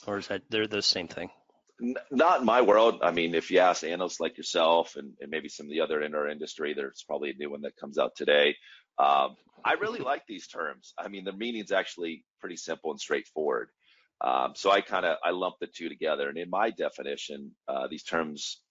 or 0.05 0.17
is 0.17 0.27
that 0.27 0.41
they're 0.49 0.67
the 0.67 0.81
same 0.81 1.07
thing? 1.07 1.29
not 2.11 2.41
in 2.41 2.45
my 2.45 2.59
world. 2.59 2.99
I 3.01 3.11
mean, 3.11 3.33
if 3.33 3.51
you 3.51 3.59
ask 3.59 3.85
analysts 3.85 4.19
like 4.19 4.35
yourself 4.35 4.97
and, 4.97 5.13
and, 5.21 5.31
maybe 5.31 5.47
some 5.47 5.67
of 5.67 5.71
the 5.71 5.79
other 5.79 6.01
in 6.01 6.13
our 6.13 6.27
industry, 6.27 6.73
there's 6.73 7.05
probably 7.07 7.29
a 7.29 7.35
new 7.35 7.49
one 7.49 7.61
that 7.61 7.77
comes 7.77 7.97
out 7.97 8.17
today. 8.17 8.57
Um, 8.97 9.37
I 9.65 9.73
really 9.73 9.99
like 9.99 10.23
these 10.27 10.47
terms. 10.47 10.93
I 10.97 11.07
mean, 11.07 11.25
the 11.25 11.33
meaning's 11.33 11.71
actually 11.71 12.25
pretty 12.39 12.57
simple 12.57 12.91
and 12.91 12.99
straightforward. 12.99 13.69
Um, 14.21 14.53
so 14.55 14.69
I 14.69 14.81
kind 14.81 15.05
of 15.05 15.17
I 15.23 15.31
lump 15.31 15.55
the 15.59 15.67
two 15.67 15.89
together. 15.89 16.29
And 16.29 16.37
in 16.37 16.49
my 16.49 16.71
definition, 16.71 17.51
uh, 17.67 17.87
these 17.87 18.03
terms 18.03 18.61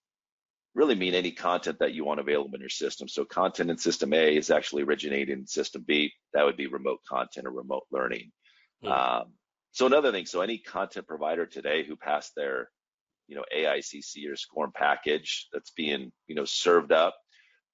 really 0.74 0.94
mean 0.94 1.14
any 1.14 1.32
content 1.32 1.78
that 1.80 1.94
you 1.94 2.04
want 2.04 2.20
available 2.20 2.54
in 2.54 2.60
your 2.60 2.68
system. 2.68 3.08
So 3.08 3.24
content 3.24 3.70
in 3.70 3.78
system 3.78 4.12
A 4.12 4.36
is 4.36 4.50
actually 4.50 4.82
originating 4.82 5.38
in 5.38 5.46
system 5.46 5.84
B. 5.86 6.12
That 6.34 6.44
would 6.44 6.56
be 6.56 6.66
remote 6.66 7.00
content 7.08 7.46
or 7.46 7.50
remote 7.50 7.84
learning. 7.90 8.30
Mm. 8.84 8.90
Um, 8.90 9.32
so 9.72 9.86
another 9.86 10.12
thing, 10.12 10.26
so 10.26 10.40
any 10.40 10.58
content 10.58 11.06
provider 11.06 11.46
today 11.46 11.84
who 11.84 11.96
passed 11.96 12.32
their, 12.36 12.70
you 13.26 13.36
know, 13.36 13.44
AICC 13.56 14.30
or 14.30 14.36
SCORM 14.36 14.72
package 14.74 15.48
that's 15.52 15.70
being, 15.70 16.12
you 16.26 16.34
know, 16.34 16.44
served 16.44 16.92
up 16.92 17.16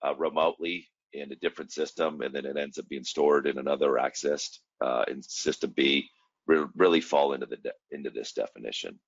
uh, 0.07 0.15
remotely 0.17 0.89
in 1.15 1.33
a 1.33 1.37
different 1.37 1.73
system, 1.73 2.21
and 2.21 2.35
then 2.35 2.45
it 2.45 2.57
ends 2.57 2.79
up 2.79 2.89
being 2.89 3.05
stored 3.05 3.47
in 3.47 3.59
another 3.59 3.93
accessed 3.93 4.59
uh, 4.81 5.05
in 5.09 5.23
system 5.23 5.73
B, 5.75 6.09
re- 6.47 6.67
really 6.77 7.01
fall 7.01 7.33
into 7.33 7.47
the 7.47 7.57
de- 7.57 7.73
into 7.91 8.11
this 8.11 8.33
definition. 8.33 8.99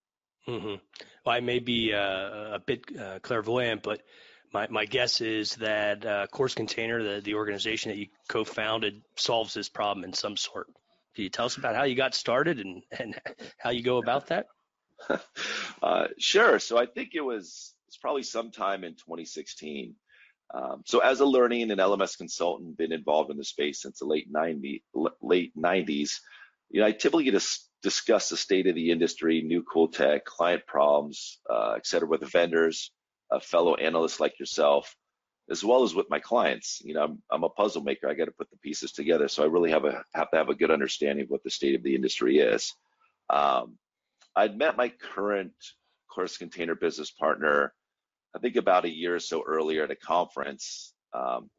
Mm-hmm. 0.48 0.76
Well, 1.24 1.36
I 1.36 1.40
may 1.40 1.58
be 1.58 1.92
uh, 1.92 2.54
a 2.54 2.62
bit 2.64 2.84
uh, 2.98 3.18
clairvoyant, 3.20 3.82
but 3.82 4.02
my, 4.52 4.68
my 4.70 4.84
guess 4.84 5.20
is 5.20 5.56
that 5.56 6.06
uh, 6.06 6.26
Course 6.28 6.54
Container, 6.54 7.02
the, 7.02 7.20
the 7.20 7.34
organization 7.34 7.90
that 7.90 7.98
you 7.98 8.06
co-founded, 8.28 9.02
solves 9.16 9.54
this 9.54 9.68
problem 9.68 10.04
in 10.04 10.12
some 10.12 10.36
sort. 10.36 10.68
Can 11.14 11.24
you 11.24 11.30
tell 11.30 11.46
us 11.46 11.56
about 11.56 11.74
how 11.74 11.82
you 11.82 11.96
got 11.96 12.14
started 12.14 12.60
and, 12.60 12.82
and 12.96 13.20
how 13.58 13.70
you 13.70 13.82
go 13.82 13.98
about 13.98 14.28
that? 14.28 14.46
uh, 15.82 16.06
sure. 16.18 16.58
So 16.58 16.78
I 16.78 16.86
think 16.86 17.10
it 17.14 17.20
was 17.20 17.74
it's 17.88 17.96
probably 17.96 18.22
sometime 18.22 18.84
in 18.84 18.92
2016. 18.92 19.94
Um, 20.54 20.82
so 20.86 21.00
as 21.00 21.20
a 21.20 21.26
learning 21.26 21.70
and 21.70 21.80
LMS 21.80 22.16
consultant, 22.16 22.78
been 22.78 22.92
involved 22.92 23.30
in 23.30 23.36
the 23.36 23.44
space 23.44 23.82
since 23.82 23.98
the 23.98 24.06
late 24.06 24.28
90, 24.30 24.82
late 25.20 25.52
90s. 25.56 26.12
You 26.70 26.80
know, 26.80 26.86
I 26.86 26.92
typically 26.92 27.30
discuss 27.82 28.28
the 28.28 28.36
state 28.36 28.66
of 28.66 28.74
the 28.74 28.90
industry, 28.90 29.42
new 29.42 29.62
cool 29.62 29.88
tech, 29.88 30.24
client 30.24 30.66
problems, 30.66 31.40
uh, 31.50 31.74
et 31.76 31.86
cetera, 31.86 32.08
with 32.08 32.22
vendors, 32.30 32.92
uh, 33.30 33.40
fellow 33.40 33.74
analysts 33.74 34.20
like 34.20 34.38
yourself, 34.38 34.94
as 35.50 35.64
well 35.64 35.82
as 35.82 35.94
with 35.94 36.10
my 36.10 36.18
clients. 36.18 36.80
You 36.84 36.94
know, 36.94 37.04
I'm, 37.04 37.22
I'm 37.30 37.44
a 37.44 37.48
puzzle 37.48 37.82
maker. 37.82 38.08
I 38.08 38.14
got 38.14 38.26
to 38.26 38.32
put 38.32 38.50
the 38.50 38.58
pieces 38.58 38.92
together. 38.92 39.28
So 39.28 39.42
I 39.42 39.46
really 39.46 39.70
have 39.70 39.84
a 39.84 40.02
have 40.14 40.30
to 40.30 40.36
have 40.36 40.48
a 40.48 40.54
good 40.54 40.70
understanding 40.70 41.24
of 41.24 41.30
what 41.30 41.42
the 41.44 41.50
state 41.50 41.74
of 41.74 41.82
the 41.82 41.94
industry 41.94 42.38
is. 42.38 42.72
Um, 43.30 43.78
I'd 44.34 44.58
met 44.58 44.76
my 44.76 44.88
current 44.88 45.54
course 46.08 46.36
container 46.36 46.74
business 46.74 47.10
partner 47.10 47.72
I 48.34 48.38
think 48.38 48.56
about 48.56 48.84
a 48.84 48.94
year 48.94 49.14
or 49.14 49.20
so 49.20 49.42
earlier 49.46 49.84
at 49.84 49.90
a 49.90 49.96
conference 49.96 50.94
um, 51.14 51.50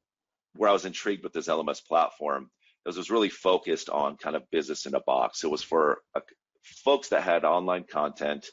where 0.55 0.69
I 0.69 0.73
was 0.73 0.85
intrigued 0.85 1.23
with 1.23 1.33
this 1.33 1.47
LMS 1.47 1.85
platform. 1.85 2.49
It 2.85 2.95
was 2.95 3.09
really 3.09 3.29
focused 3.29 3.89
on 3.89 4.17
kind 4.17 4.35
of 4.35 4.49
business 4.51 4.85
in 4.85 4.95
a 4.95 5.01
box. 5.01 5.43
It 5.43 5.51
was 5.51 5.63
for 5.63 5.99
folks 6.63 7.09
that 7.09 7.23
had 7.23 7.43
online 7.43 7.83
content, 7.83 8.47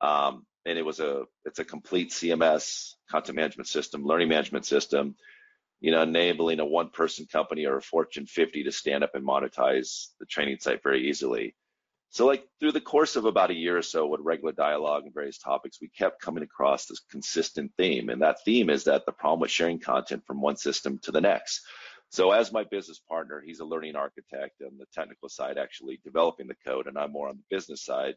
um, 0.00 0.44
and 0.66 0.78
it 0.78 0.84
was 0.84 1.00
a 1.00 1.24
it's 1.44 1.58
a 1.58 1.64
complete 1.64 2.10
CMS 2.10 2.92
content 3.10 3.36
management 3.36 3.68
system, 3.68 4.04
learning 4.04 4.28
management 4.28 4.66
system, 4.66 5.16
you 5.80 5.90
know, 5.90 6.02
enabling 6.02 6.60
a 6.60 6.66
one-person 6.66 7.26
company 7.30 7.64
or 7.64 7.76
a 7.76 7.82
Fortune 7.82 8.26
50 8.26 8.64
to 8.64 8.72
stand 8.72 9.04
up 9.04 9.14
and 9.14 9.26
monetize 9.26 10.08
the 10.20 10.26
training 10.26 10.58
site 10.60 10.82
very 10.82 11.08
easily. 11.08 11.54
So 12.10 12.26
like 12.26 12.46
through 12.58 12.72
the 12.72 12.80
course 12.80 13.16
of 13.16 13.26
about 13.26 13.50
a 13.50 13.54
year 13.54 13.76
or 13.76 13.82
so 13.82 14.06
with 14.06 14.20
regular 14.22 14.52
dialogue 14.52 15.04
and 15.04 15.14
various 15.14 15.38
topics, 15.38 15.78
we 15.80 15.88
kept 15.88 16.22
coming 16.22 16.42
across 16.42 16.86
this 16.86 17.00
consistent 17.10 17.70
theme. 17.76 18.08
And 18.08 18.22
that 18.22 18.42
theme 18.44 18.70
is 18.70 18.84
that 18.84 19.04
the 19.04 19.12
problem 19.12 19.40
with 19.40 19.50
sharing 19.50 19.78
content 19.78 20.24
from 20.26 20.40
one 20.40 20.56
system 20.56 20.98
to 21.02 21.12
the 21.12 21.20
next. 21.20 21.62
So 22.10 22.32
as 22.32 22.52
my 22.52 22.64
business 22.64 23.00
partner, 23.06 23.42
he's 23.44 23.60
a 23.60 23.64
learning 23.64 23.94
architect 23.94 24.62
on 24.62 24.78
the 24.78 24.86
technical 24.94 25.28
side, 25.28 25.58
actually 25.58 26.00
developing 26.02 26.46
the 26.46 26.56
code, 26.66 26.86
and 26.86 26.96
I'm 26.96 27.12
more 27.12 27.28
on 27.28 27.36
the 27.36 27.56
business 27.56 27.84
side. 27.84 28.14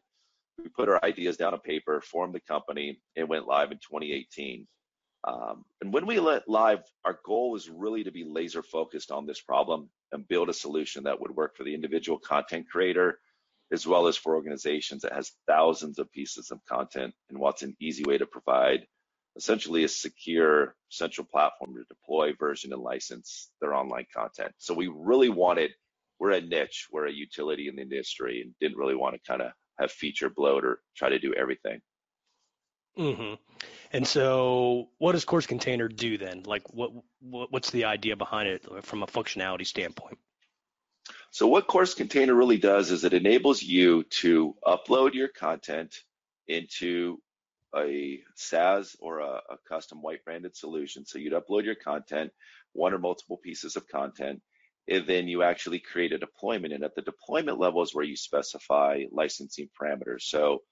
We 0.58 0.70
put 0.70 0.88
our 0.88 1.04
ideas 1.04 1.36
down 1.36 1.54
on 1.54 1.60
paper, 1.60 2.00
formed 2.00 2.34
the 2.34 2.40
company, 2.40 3.02
and 3.18 3.28
went 3.28 3.48
live 3.48 3.72
in 3.72 3.78
2018. 3.80 4.66
Um, 5.26 5.66
and 5.82 5.94
when 5.94 6.06
we 6.06 6.20
went 6.20 6.48
live, 6.48 6.84
our 7.04 7.20
goal 7.26 7.52
was 7.52 7.70
really 7.70 8.04
to 8.04 8.12
be 8.12 8.24
laser 8.24 8.64
focused 8.64 9.12
on 9.12 9.26
this 9.26 9.42
problem 9.42 9.90
and 10.14 10.28
build 10.28 10.50
a 10.50 10.54
solution 10.54 11.04
that 11.04 11.20
would 11.20 11.36
work 11.36 11.56
for 11.58 11.64
the 11.64 11.74
individual 11.74 12.18
content 12.18 12.68
creator, 12.70 13.20
as 13.72 13.88
well 13.88 14.08
as 14.08 14.18
for 14.18 14.36
organizations 14.36 15.02
that 15.02 15.14
has 15.14 15.32
thousands 15.48 16.00
of 16.00 16.12
pieces 16.12 16.52
of 16.52 16.60
content 16.66 17.14
and 17.30 17.40
wants 17.40 17.62
an 17.62 17.76
easy 17.80 18.04
way 18.04 18.18
to 18.18 18.26
provide 18.26 18.86
essentially 19.38 19.84
a 19.84 19.88
secure 19.88 20.76
central 20.90 21.26
platform 21.26 21.76
to 21.76 21.84
deploy, 21.86 22.34
version, 22.38 22.74
and 22.74 22.82
license 22.82 23.50
their 23.62 23.74
online 23.74 24.06
content. 24.14 24.52
So 24.58 24.74
we 24.74 24.88
really 24.94 25.30
wanted, 25.30 25.72
we're 26.20 26.32
a 26.32 26.42
niche, 26.42 26.88
we're 26.92 27.08
a 27.08 27.12
utility 27.12 27.70
in 27.70 27.78
the 27.78 27.84
industry, 27.84 28.42
and 28.42 28.54
didn't 28.60 28.78
really 28.78 28.96
want 28.96 29.16
to 29.16 29.22
kind 29.26 29.42
of 29.42 29.52
have 29.80 29.92
feature 29.92 30.30
bloat 30.30 30.66
or 30.66 30.80
try 30.98 31.10
to 31.10 31.20
do 31.20 31.34
everything. 31.34 31.80
Mm-hmm. 32.98 33.36
And 33.94 34.06
so, 34.06 34.90
what 34.98 35.14
does 35.14 35.24
Course 35.24 35.46
Container 35.46 35.88
do 35.88 36.18
then? 36.18 36.44
Like, 36.46 36.74
what, 36.74 36.92
what 37.22 37.52
what's 37.52 37.72
the 37.72 37.86
idea 37.86 38.18
behind 38.18 38.50
it 38.50 38.66
from 38.84 39.04
a 39.04 39.08
functionality 39.08 39.66
standpoint? 39.66 40.18
So, 41.32 41.48
what 41.48 41.68
Course 41.68 41.94
Container 41.94 42.36
really 42.36 42.58
does 42.58 42.92
is 42.92 43.04
it 43.04 43.14
enables 43.14 43.64
you 43.64 44.04
to 44.22 44.56
upload 44.66 45.14
your 45.14 45.30
content 45.30 45.96
into 46.48 47.20
a 47.76 48.22
SaaS 48.36 48.96
or 49.00 49.20
a, 49.20 49.42
a 49.50 49.58
custom 49.68 50.02
white 50.02 50.24
branded 50.26 50.56
solution. 50.56 51.06
So 51.06 51.20
you'd 51.20 51.34
upload 51.34 51.64
your 51.64 51.76
content, 51.76 52.32
one 52.74 52.94
or 52.94 53.00
multiple 53.00 53.38
pieces 53.38 53.76
of 53.76 53.88
content, 53.88 54.42
and 54.90 55.08
then 55.08 55.30
you 55.30 55.42
actually 55.44 55.80
create 55.80 56.12
a 56.12 56.18
deployment. 56.18 56.74
And 56.74 56.84
at 56.84 56.96
the 56.96 57.02
deployment 57.02 57.60
level 57.60 57.82
is 57.82 57.96
where 57.96 58.04
you 58.04 58.18
specify 58.18 59.04
licensing 59.12 59.70
parameters. 59.80 60.24
So 60.24 60.64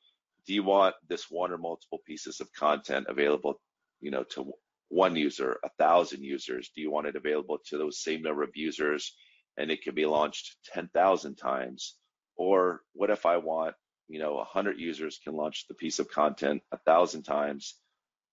do 0.46 0.54
you 0.54 0.64
want 0.64 0.96
this 1.08 1.28
one 1.30 1.52
or 1.52 1.58
multiple 1.58 2.00
pieces 2.06 2.42
of 2.42 2.52
content 2.52 3.06
available, 3.08 3.62
you 4.02 4.12
know, 4.12 4.24
to 4.32 4.52
one 4.90 5.16
user, 5.16 5.58
a 5.64 5.70
thousand 5.78 6.24
users? 6.24 6.72
Do 6.76 6.82
you 6.82 6.92
want 6.92 7.08
it 7.08 7.16
available 7.16 7.60
to 7.68 7.78
those 7.78 8.02
same 8.02 8.24
number 8.24 8.44
of 8.44 8.56
users 8.56 9.16
and 9.60 9.70
it 9.70 9.84
can 9.84 9.94
be 9.94 10.08
launched 10.08 10.56
10,000 10.74 11.36
times? 11.36 11.96
Or 12.36 12.82
what 12.94 13.12
if 13.12 13.28
I 13.28 13.38
want 13.38 13.76
you 14.10 14.20
know, 14.20 14.34
100 14.36 14.80
users 14.80 15.20
can 15.24 15.36
launch 15.36 15.68
the 15.68 15.76
piece 15.76 16.00
of 16.00 16.10
content 16.10 16.64
a 16.72 16.78
thousand 16.80 17.24
times 17.24 17.76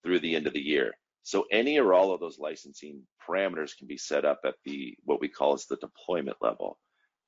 through 0.02 0.20
the 0.20 0.34
end 0.34 0.46
of 0.46 0.54
the 0.54 0.60
year. 0.60 0.94
So 1.22 1.44
any 1.52 1.78
or 1.78 1.92
all 1.92 2.12
of 2.12 2.20
those 2.20 2.38
licensing 2.38 3.02
parameters 3.28 3.76
can 3.76 3.86
be 3.86 3.98
set 3.98 4.24
up 4.24 4.40
at 4.44 4.54
the 4.64 4.96
what 5.04 5.20
we 5.20 5.28
call 5.28 5.52
as 5.52 5.66
the 5.66 5.76
deployment 5.76 6.38
level. 6.40 6.78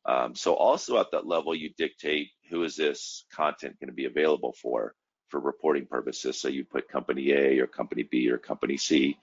Um, 0.06 0.34
so 0.34 0.54
also 0.54 0.98
at 0.98 1.10
that 1.12 1.26
level, 1.26 1.54
you 1.54 1.70
dictate 1.76 2.28
who 2.48 2.62
is 2.62 2.74
this 2.74 3.26
content 3.34 3.78
going 3.80 3.88
to 3.88 3.94
be 3.94 4.06
available 4.06 4.54
for 4.60 4.94
for 5.28 5.40
reporting 5.40 5.84
purposes. 5.84 6.40
So 6.40 6.48
you 6.48 6.64
put 6.64 6.88
company 6.88 7.32
A 7.32 7.58
or 7.58 7.66
company 7.66 8.04
B 8.10 8.30
or 8.30 8.38
company 8.38 8.78
C, 8.78 9.18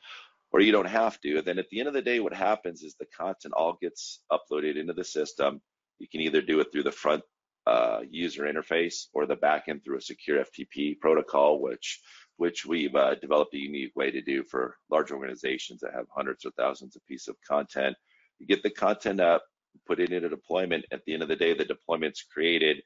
or 0.56 0.62
you 0.62 0.72
don't 0.72 0.88
have 0.88 1.20
to. 1.20 1.40
And 1.40 1.46
then 1.46 1.60
at 1.60 1.70
the 1.70 1.80
end 1.80 1.90
of 1.90 1.94
the 1.94 2.02
day, 2.02 2.22
what 2.22 2.34
happens 2.34 2.82
is 2.82 2.96
the 2.96 3.06
content 3.08 3.54
all 3.54 3.78
gets 3.82 4.22
uploaded 4.32 4.78
into 4.78 4.94
the 4.94 5.04
system. 5.04 5.62
You 6.00 6.08
can 6.08 6.22
either 6.22 6.42
do 6.42 6.62
it 6.62 6.72
through 6.72 6.84
the 6.84 6.94
front 6.94 7.24
uh, 7.68 8.00
user 8.10 8.44
interface 8.44 9.08
or 9.14 9.26
the 9.26 9.36
backend 9.36 9.84
through 9.84 9.98
a 9.98 10.02
secure 10.02 10.46
FTP 10.46 10.98
protocol, 10.98 11.60
which 11.62 12.00
which 12.38 12.66
we've 12.66 12.96
uh, 12.96 13.16
developed 13.16 13.54
a 13.54 13.58
unique 13.58 13.94
way 13.98 14.12
to 14.12 14.22
do 14.22 14.46
for 14.46 14.78
large 14.90 15.12
organizations 15.12 15.82
that 15.82 15.94
have 15.94 16.06
hundreds 16.16 16.46
or 16.46 16.52
thousands 16.52 16.96
of 16.96 17.06
pieces 17.06 17.28
of 17.28 17.36
content. 17.46 17.98
You 18.40 18.48
get 18.48 18.64
the 18.64 18.70
content 18.70 19.20
up, 19.20 19.44
put 19.86 20.00
it 20.00 20.14
into 20.14 20.30
deployment. 20.30 20.86
At 20.90 21.02
the 21.06 21.16
end 21.16 21.24
of 21.24 21.28
the 21.28 21.36
day, 21.36 21.54
the 21.54 21.66
deployment's 21.66 22.24
created, 22.24 22.82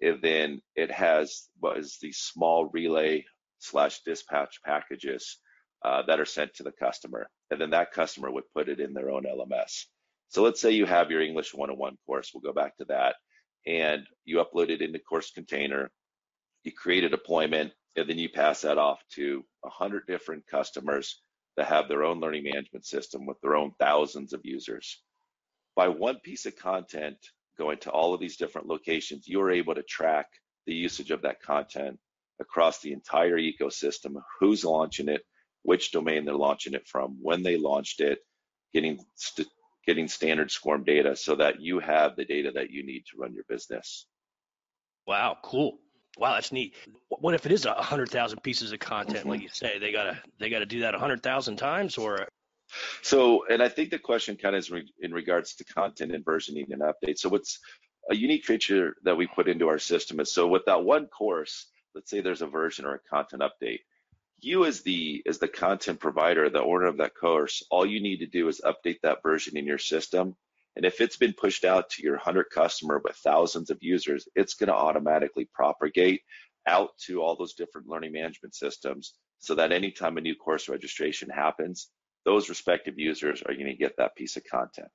and 0.00 0.22
then 0.22 0.60
it 0.76 0.92
has 0.92 1.48
what 1.58 1.78
is 1.78 1.98
these 2.00 2.18
small 2.18 2.66
relay 2.66 3.24
slash 3.58 4.02
dispatch 4.06 4.60
packages 4.64 5.38
uh, 5.84 6.02
that 6.06 6.20
are 6.20 6.26
sent 6.26 6.54
to 6.54 6.62
the 6.62 6.72
customer, 6.72 7.28
and 7.50 7.60
then 7.60 7.70
that 7.70 7.92
customer 7.92 8.30
would 8.30 8.50
put 8.54 8.68
it 8.68 8.80
in 8.80 8.94
their 8.94 9.10
own 9.10 9.24
LMS. 9.24 9.84
So 10.28 10.42
let's 10.42 10.60
say 10.60 10.72
you 10.72 10.86
have 10.86 11.10
your 11.10 11.22
English 11.22 11.54
101 11.54 11.96
course. 12.06 12.32
We'll 12.34 12.42
go 12.42 12.52
back 12.52 12.76
to 12.78 12.84
that 12.86 13.16
and 13.66 14.06
you 14.24 14.38
upload 14.38 14.70
it 14.70 14.82
into 14.82 14.98
course 14.98 15.30
container, 15.30 15.90
you 16.64 16.72
create 16.72 17.04
a 17.04 17.08
deployment, 17.08 17.72
and 17.96 18.08
then 18.08 18.18
you 18.18 18.28
pass 18.28 18.62
that 18.62 18.78
off 18.78 19.00
to 19.12 19.44
100 19.60 20.06
different 20.06 20.46
customers 20.46 21.20
that 21.56 21.66
have 21.66 21.88
their 21.88 22.04
own 22.04 22.20
learning 22.20 22.44
management 22.44 22.86
system 22.86 23.26
with 23.26 23.40
their 23.40 23.56
own 23.56 23.72
thousands 23.78 24.32
of 24.32 24.40
users. 24.44 25.02
By 25.74 25.88
one 25.88 26.18
piece 26.22 26.46
of 26.46 26.56
content 26.56 27.18
going 27.58 27.78
to 27.78 27.90
all 27.90 28.14
of 28.14 28.20
these 28.20 28.36
different 28.36 28.68
locations, 28.68 29.26
you're 29.26 29.50
able 29.50 29.74
to 29.74 29.82
track 29.82 30.26
the 30.66 30.74
usage 30.74 31.10
of 31.10 31.22
that 31.22 31.42
content 31.42 31.98
across 32.40 32.80
the 32.80 32.92
entire 32.92 33.36
ecosystem, 33.36 34.14
who's 34.38 34.64
launching 34.64 35.08
it, 35.08 35.22
which 35.68 35.92
domain 35.92 36.24
they're 36.24 36.34
launching 36.34 36.72
it 36.72 36.86
from, 36.86 37.18
when 37.20 37.42
they 37.42 37.58
launched 37.58 38.00
it, 38.00 38.20
getting 38.72 38.98
st- 39.16 39.48
getting 39.86 40.08
standard 40.08 40.50
SCORM 40.50 40.82
data 40.82 41.14
so 41.14 41.36
that 41.36 41.60
you 41.60 41.78
have 41.78 42.16
the 42.16 42.24
data 42.24 42.50
that 42.54 42.70
you 42.70 42.82
need 42.86 43.00
to 43.00 43.18
run 43.18 43.34
your 43.34 43.44
business. 43.50 44.06
Wow, 45.06 45.36
cool. 45.42 45.78
Wow, 46.16 46.32
that's 46.32 46.52
neat. 46.52 46.74
What 47.10 47.34
if 47.34 47.44
it 47.44 47.52
is 47.52 47.66
a 47.66 47.74
hundred 47.74 48.08
thousand 48.08 48.42
pieces 48.42 48.72
of 48.72 48.78
content, 48.78 49.18
mm-hmm. 49.20 49.28
like 49.28 49.42
you 49.42 49.50
say? 49.50 49.78
They 49.78 49.92
gotta 49.92 50.18
they 50.40 50.48
gotta 50.48 50.64
do 50.64 50.80
that 50.80 50.94
a 50.94 50.98
hundred 50.98 51.22
thousand 51.22 51.56
times, 51.56 51.98
or 51.98 52.26
so. 53.02 53.44
And 53.50 53.62
I 53.62 53.68
think 53.68 53.90
the 53.90 53.98
question 53.98 54.36
kind 54.36 54.56
of 54.56 54.60
is 54.60 54.70
re- 54.70 54.90
in 55.00 55.12
regards 55.12 55.54
to 55.56 55.64
content 55.64 56.12
and 56.12 56.24
versioning 56.24 56.72
and 56.72 56.80
updates. 56.80 57.18
So 57.18 57.28
what's 57.28 57.58
a 58.10 58.16
unique 58.16 58.46
feature 58.46 58.96
that 59.04 59.18
we 59.18 59.26
put 59.26 59.48
into 59.48 59.68
our 59.68 59.78
system 59.78 60.18
is 60.18 60.32
so 60.32 60.48
with 60.48 60.64
that 60.64 60.82
one 60.82 61.08
course, 61.08 61.66
let's 61.94 62.10
say 62.10 62.22
there's 62.22 62.40
a 62.40 62.46
version 62.46 62.86
or 62.86 62.94
a 62.94 63.00
content 63.10 63.42
update 63.42 63.80
you 64.40 64.64
as 64.64 64.82
the 64.82 65.22
as 65.26 65.38
the 65.38 65.48
content 65.48 66.00
provider, 66.00 66.48
the 66.48 66.62
owner 66.62 66.86
of 66.86 66.98
that 66.98 67.14
course, 67.14 67.62
all 67.70 67.86
you 67.86 68.00
need 68.00 68.18
to 68.18 68.26
do 68.26 68.48
is 68.48 68.60
update 68.64 69.00
that 69.02 69.22
version 69.22 69.56
in 69.56 69.66
your 69.66 69.78
system. 69.78 70.36
And 70.76 70.84
if 70.84 71.00
it's 71.00 71.16
been 71.16 71.32
pushed 71.32 71.64
out 71.64 71.90
to 71.90 72.02
your 72.02 72.14
100 72.14 72.50
customer 72.50 73.00
with 73.02 73.16
thousands 73.16 73.70
of 73.70 73.78
users, 73.80 74.28
it's 74.36 74.54
going 74.54 74.68
to 74.68 74.74
automatically 74.74 75.48
propagate 75.52 76.22
out 76.66 76.90
to 77.06 77.20
all 77.20 77.34
those 77.34 77.54
different 77.54 77.88
learning 77.88 78.12
management 78.12 78.54
systems 78.54 79.14
so 79.40 79.54
that 79.56 79.72
anytime 79.72 80.18
a 80.18 80.20
new 80.20 80.36
course 80.36 80.68
registration 80.68 81.30
happens, 81.30 81.88
those 82.24 82.48
respective 82.48 82.98
users 82.98 83.42
are 83.42 83.54
going 83.54 83.66
to 83.66 83.74
get 83.74 83.96
that 83.96 84.14
piece 84.14 84.36
of 84.36 84.44
content. 84.44 84.92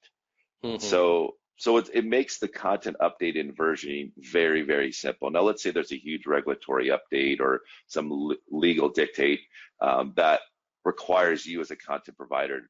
Mm-hmm. 0.63 0.81
So 0.81 1.35
so 1.57 1.77
it, 1.77 1.89
it 1.93 2.05
makes 2.05 2.39
the 2.39 2.47
content 2.47 2.97
update 3.01 3.39
and 3.39 3.55
versioning 3.55 4.11
very, 4.17 4.63
very 4.63 4.91
simple. 4.91 5.29
Now, 5.29 5.41
let's 5.41 5.61
say 5.61 5.71
there's 5.71 5.91
a 5.91 5.97
huge 5.97 6.25
regulatory 6.25 6.89
update 6.89 7.39
or 7.39 7.61
some 7.87 8.35
legal 8.49 8.89
dictate 8.89 9.41
um, 9.81 10.13
that 10.15 10.41
requires 10.83 11.45
you 11.45 11.61
as 11.61 11.71
a 11.71 11.75
content 11.75 12.17
provider 12.17 12.61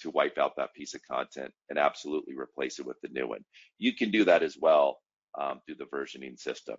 to 0.00 0.10
wipe 0.10 0.38
out 0.38 0.56
that 0.56 0.72
piece 0.74 0.94
of 0.94 1.02
content 1.10 1.52
and 1.68 1.78
absolutely 1.78 2.34
replace 2.36 2.78
it 2.78 2.86
with 2.86 2.96
the 3.02 3.08
new 3.08 3.28
one. 3.28 3.44
You 3.78 3.94
can 3.94 4.10
do 4.10 4.24
that 4.24 4.42
as 4.42 4.56
well 4.58 4.98
um, 5.38 5.60
through 5.66 5.76
the 5.76 5.86
versioning 5.94 6.38
system. 6.38 6.76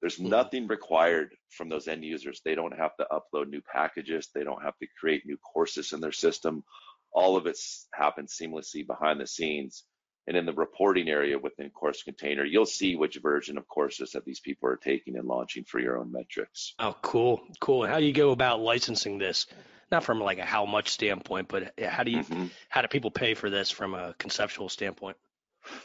There's 0.00 0.16
mm-hmm. 0.16 0.30
nothing 0.30 0.66
required 0.68 1.34
from 1.50 1.68
those 1.68 1.88
end 1.88 2.04
users. 2.04 2.40
They 2.44 2.54
don't 2.54 2.76
have 2.76 2.96
to 2.96 3.06
upload 3.12 3.48
new 3.48 3.60
packages. 3.70 4.28
They 4.34 4.44
don't 4.44 4.62
have 4.62 4.78
to 4.78 4.86
create 4.98 5.26
new 5.26 5.36
courses 5.38 5.92
in 5.92 6.00
their 6.00 6.12
system. 6.12 6.64
All 7.12 7.36
of 7.36 7.46
it 7.46 7.58
happens 7.92 8.36
seamlessly 8.40 8.86
behind 8.86 9.20
the 9.20 9.26
scenes 9.26 9.84
and 10.26 10.36
in 10.36 10.46
the 10.46 10.52
reporting 10.52 11.08
area 11.08 11.38
within 11.38 11.70
Course 11.70 12.02
Container, 12.02 12.44
you'll 12.44 12.66
see 12.66 12.96
which 12.96 13.16
version 13.16 13.58
of 13.58 13.66
courses 13.66 14.12
that 14.12 14.24
these 14.24 14.40
people 14.40 14.68
are 14.68 14.76
taking 14.76 15.16
and 15.16 15.26
launching 15.26 15.64
for 15.64 15.80
your 15.80 15.98
own 15.98 16.12
metrics. 16.12 16.74
Oh, 16.78 16.96
cool, 17.02 17.40
cool. 17.60 17.86
How 17.86 17.98
do 17.98 18.04
you 18.04 18.12
go 18.12 18.30
about 18.30 18.60
licensing 18.60 19.18
this? 19.18 19.46
Not 19.90 20.04
from 20.04 20.20
like 20.20 20.38
a 20.38 20.44
how 20.44 20.64
much 20.64 20.90
standpoint, 20.90 21.48
but 21.48 21.74
how 21.82 22.02
do 22.02 22.12
you 22.12 22.20
mm-hmm. 22.20 22.46
how 22.68 22.80
do 22.80 22.88
people 22.88 23.10
pay 23.10 23.34
for 23.34 23.50
this 23.50 23.70
from 23.70 23.94
a 23.94 24.14
conceptual 24.18 24.68
standpoint? 24.68 25.16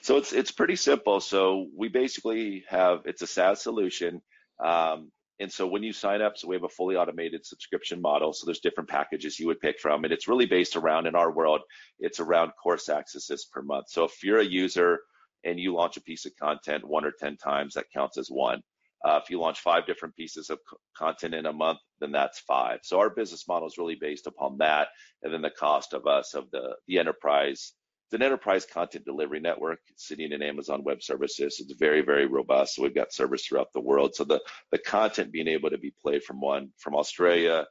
So 0.01 0.17
it's 0.17 0.31
it's 0.31 0.51
pretty 0.51 0.77
simple. 0.77 1.19
So 1.19 1.67
we 1.75 1.89
basically 1.89 2.63
have 2.69 3.01
it's 3.05 3.21
a 3.21 3.27
SaaS 3.27 3.61
solution. 3.61 4.21
Um, 4.63 5.11
and 5.39 5.51
so 5.51 5.67
when 5.67 5.83
you 5.83 5.93
sign 5.93 6.21
up, 6.21 6.37
so 6.37 6.47
we 6.47 6.55
have 6.55 6.63
a 6.63 6.69
fully 6.69 6.95
automated 6.95 7.45
subscription 7.45 8.01
model. 8.01 8.33
So 8.33 8.45
there's 8.45 8.59
different 8.59 8.89
packages 8.89 9.39
you 9.39 9.47
would 9.47 9.59
pick 9.59 9.79
from, 9.79 10.03
and 10.03 10.11
it's 10.11 10.27
really 10.27 10.47
based 10.47 10.75
around 10.75 11.05
in 11.05 11.15
our 11.15 11.31
world, 11.31 11.61
it's 11.99 12.19
around 12.19 12.51
course 12.61 12.89
accesses 12.89 13.45
per 13.51 13.61
month. 13.61 13.89
So 13.89 14.05
if 14.05 14.23
you're 14.23 14.39
a 14.39 14.45
user 14.45 14.99
and 15.43 15.59
you 15.59 15.75
launch 15.75 15.97
a 15.97 16.01
piece 16.01 16.25
of 16.25 16.35
content 16.37 16.87
one 16.87 17.05
or 17.05 17.11
10 17.11 17.37
times, 17.37 17.75
that 17.75 17.91
counts 17.93 18.17
as 18.17 18.29
one. 18.29 18.63
Uh, 19.05 19.19
if 19.21 19.29
you 19.29 19.39
launch 19.39 19.59
five 19.59 19.85
different 19.85 20.15
pieces 20.15 20.49
of 20.49 20.57
content 20.97 21.35
in 21.35 21.45
a 21.45 21.53
month, 21.53 21.77
then 21.99 22.11
that's 22.11 22.39
five. 22.39 22.79
So 22.81 22.99
our 22.99 23.11
business 23.11 23.47
model 23.47 23.67
is 23.67 23.77
really 23.77 23.95
based 23.95 24.25
upon 24.25 24.57
that, 24.57 24.87
and 25.21 25.31
then 25.31 25.43
the 25.43 25.51
cost 25.51 25.93
of 25.93 26.07
us 26.07 26.33
of 26.33 26.49
the 26.49 26.75
the 26.87 26.97
enterprise 26.97 27.73
it's 28.07 28.13
an 28.13 28.23
enterprise 28.23 28.65
content 28.65 29.03
delivery 29.03 29.41
network 29.41 29.79
sitting 29.97 30.31
in 30.31 30.41
Amazon 30.41 30.81
Web 30.81 31.03
Services. 31.03 31.59
It's 31.59 31.73
very, 31.77 31.99
very 31.99 32.25
robust. 32.25 32.75
So 32.75 32.83
we've 32.83 32.95
got 32.95 33.11
servers 33.11 33.45
throughout 33.45 33.73
the 33.73 33.81
world. 33.81 34.15
So 34.15 34.23
the, 34.23 34.39
the 34.71 34.77
content 34.77 35.33
being 35.33 35.49
able 35.49 35.69
to 35.71 35.77
be 35.77 35.91
played 35.91 36.23
from 36.23 36.39
one, 36.39 36.69
from 36.77 36.95
Australia 36.95 37.65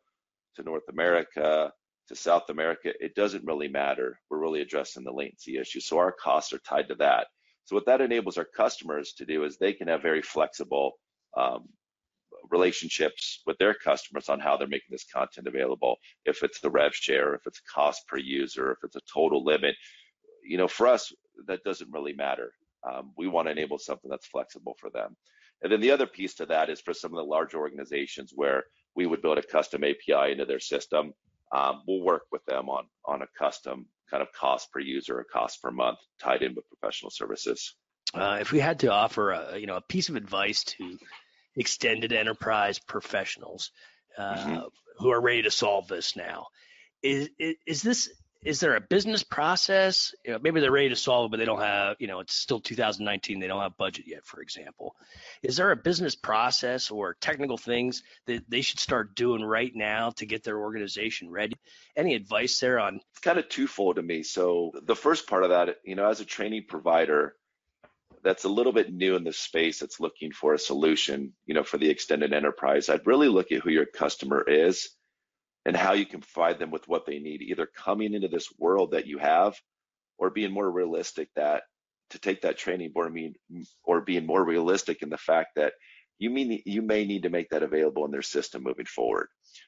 to 0.56 0.62
North 0.62 0.82
America 0.90 1.72
to 2.08 2.14
South 2.14 2.50
America, 2.50 2.92
it 3.00 3.14
doesn't 3.14 3.46
really 3.46 3.68
matter. 3.68 4.20
We're 4.28 4.38
really 4.38 4.60
addressing 4.60 5.04
the 5.04 5.10
latency 5.10 5.56
issue. 5.56 5.80
So 5.80 5.96
our 5.96 6.12
costs 6.12 6.52
are 6.52 6.58
tied 6.58 6.88
to 6.88 6.96
that. 6.96 7.28
So 7.64 7.74
what 7.74 7.86
that 7.86 8.02
enables 8.02 8.36
our 8.36 8.44
customers 8.44 9.14
to 9.14 9.24
do 9.24 9.44
is 9.44 9.56
they 9.56 9.72
can 9.72 9.88
have 9.88 10.02
very 10.02 10.20
flexible 10.20 10.98
um, 11.34 11.64
relationships 12.50 13.40
with 13.46 13.56
their 13.56 13.72
customers 13.72 14.28
on 14.28 14.38
how 14.40 14.58
they're 14.58 14.68
making 14.68 14.90
this 14.90 15.06
content 15.10 15.46
available. 15.46 15.96
If 16.26 16.42
it's 16.42 16.60
the 16.60 16.70
rev 16.70 16.94
share, 16.94 17.34
if 17.34 17.40
it's 17.46 17.60
cost 17.60 18.06
per 18.06 18.18
user, 18.18 18.72
if 18.72 18.78
it's 18.84 18.96
a 18.96 19.12
total 19.12 19.42
limit, 19.42 19.74
you 20.46 20.58
know, 20.58 20.68
for 20.68 20.86
us, 20.86 21.12
that 21.46 21.64
doesn't 21.64 21.92
really 21.92 22.12
matter. 22.12 22.52
Um, 22.88 23.12
we 23.16 23.26
want 23.26 23.48
to 23.48 23.52
enable 23.52 23.78
something 23.78 24.10
that's 24.10 24.26
flexible 24.26 24.76
for 24.78 24.90
them. 24.90 25.16
And 25.62 25.72
then 25.72 25.80
the 25.80 25.90
other 25.90 26.06
piece 26.06 26.34
to 26.34 26.46
that 26.46 26.70
is 26.70 26.80
for 26.80 26.94
some 26.94 27.12
of 27.12 27.16
the 27.16 27.30
large 27.30 27.54
organizations 27.54 28.32
where 28.34 28.64
we 28.94 29.06
would 29.06 29.22
build 29.22 29.38
a 29.38 29.42
custom 29.42 29.84
API 29.84 30.32
into 30.32 30.44
their 30.44 30.60
system. 30.60 31.12
Um, 31.52 31.82
we'll 31.86 32.02
work 32.02 32.24
with 32.32 32.44
them 32.46 32.68
on 32.68 32.84
on 33.04 33.22
a 33.22 33.26
custom 33.38 33.86
kind 34.10 34.22
of 34.22 34.32
cost 34.32 34.72
per 34.72 34.80
user 34.80 35.18
or 35.18 35.24
cost 35.24 35.62
per 35.62 35.70
month 35.70 35.98
tied 36.20 36.42
in 36.42 36.54
with 36.54 36.68
professional 36.68 37.10
services. 37.10 37.74
Uh, 38.14 38.38
if 38.40 38.52
we 38.52 38.60
had 38.60 38.80
to 38.80 38.92
offer 38.92 39.32
a 39.32 39.58
you 39.58 39.66
know 39.66 39.76
a 39.76 39.80
piece 39.80 40.08
of 40.08 40.16
advice 40.16 40.64
to 40.64 40.98
extended 41.56 42.12
enterprise 42.12 42.78
professionals 42.78 43.70
uh, 44.18 44.34
mm-hmm. 44.34 44.60
who 44.98 45.10
are 45.10 45.20
ready 45.20 45.42
to 45.42 45.50
solve 45.50 45.88
this 45.88 46.16
now, 46.16 46.46
is, 47.02 47.30
is, 47.38 47.54
is 47.66 47.82
this 47.82 48.10
is 48.44 48.60
there 48.60 48.76
a 48.76 48.80
business 48.80 49.22
process? 49.22 50.14
You 50.24 50.32
know, 50.32 50.38
maybe 50.40 50.60
they're 50.60 50.70
ready 50.70 50.90
to 50.90 50.96
solve 50.96 51.26
it, 51.26 51.30
but 51.32 51.36
they 51.38 51.44
don't 51.44 51.60
have, 51.60 51.96
you 51.98 52.06
know, 52.06 52.20
it's 52.20 52.34
still 52.34 52.60
2019. 52.60 53.40
They 53.40 53.46
don't 53.46 53.60
have 53.60 53.76
budget 53.76 54.06
yet, 54.06 54.24
for 54.24 54.40
example. 54.40 54.94
Is 55.42 55.56
there 55.56 55.70
a 55.70 55.76
business 55.76 56.14
process 56.14 56.90
or 56.90 57.16
technical 57.20 57.56
things 57.56 58.02
that 58.26 58.48
they 58.48 58.60
should 58.60 58.80
start 58.80 59.14
doing 59.14 59.42
right 59.42 59.72
now 59.74 60.10
to 60.10 60.26
get 60.26 60.44
their 60.44 60.58
organization 60.58 61.30
ready? 61.30 61.56
Any 61.96 62.14
advice 62.14 62.60
there 62.60 62.78
on? 62.78 63.00
It's 63.10 63.20
kind 63.20 63.38
of 63.38 63.48
twofold 63.48 63.96
to 63.96 64.02
me. 64.02 64.22
So 64.22 64.72
the 64.82 64.96
first 64.96 65.26
part 65.26 65.42
of 65.42 65.50
that, 65.50 65.76
you 65.84 65.94
know, 65.94 66.08
as 66.08 66.20
a 66.20 66.24
training 66.24 66.64
provider, 66.68 67.34
that's 68.22 68.44
a 68.44 68.48
little 68.48 68.72
bit 68.72 68.92
new 68.92 69.16
in 69.16 69.24
the 69.24 69.32
space 69.32 69.78
that's 69.78 70.00
looking 70.00 70.32
for 70.32 70.54
a 70.54 70.58
solution, 70.58 71.32
you 71.46 71.54
know, 71.54 71.62
for 71.62 71.78
the 71.78 71.88
extended 71.88 72.32
enterprise. 72.32 72.88
I'd 72.88 73.06
really 73.06 73.28
look 73.28 73.52
at 73.52 73.62
who 73.62 73.70
your 73.70 73.86
customer 73.86 74.42
is 74.42 74.90
and 75.66 75.76
how 75.76 75.94
you 75.94 76.06
can 76.06 76.20
provide 76.20 76.60
them 76.60 76.70
with 76.70 76.86
what 76.86 77.06
they 77.06 77.18
need, 77.18 77.42
either 77.42 77.66
coming 77.66 78.14
into 78.14 78.28
this 78.28 78.48
world 78.56 78.92
that 78.92 79.08
you 79.08 79.18
have 79.18 79.60
or 80.16 80.30
being 80.30 80.52
more 80.52 80.70
realistic 80.70 81.28
that 81.34 81.64
to 82.10 82.20
take 82.20 82.42
that 82.42 82.56
training 82.56 82.92
or 82.94 83.10
mean 83.10 83.34
or 83.82 84.00
being 84.00 84.24
more 84.24 84.44
realistic 84.44 85.02
in 85.02 85.10
the 85.10 85.18
fact 85.18 85.56
that 85.56 85.72
you 86.20 86.30
mean 86.30 86.62
you 86.64 86.82
may 86.82 87.04
need 87.04 87.24
to 87.24 87.30
make 87.30 87.50
that 87.50 87.64
available 87.64 88.04
in 88.04 88.12
their 88.12 88.22
system 88.22 88.62
moving 88.62 88.86
forward. 88.86 89.26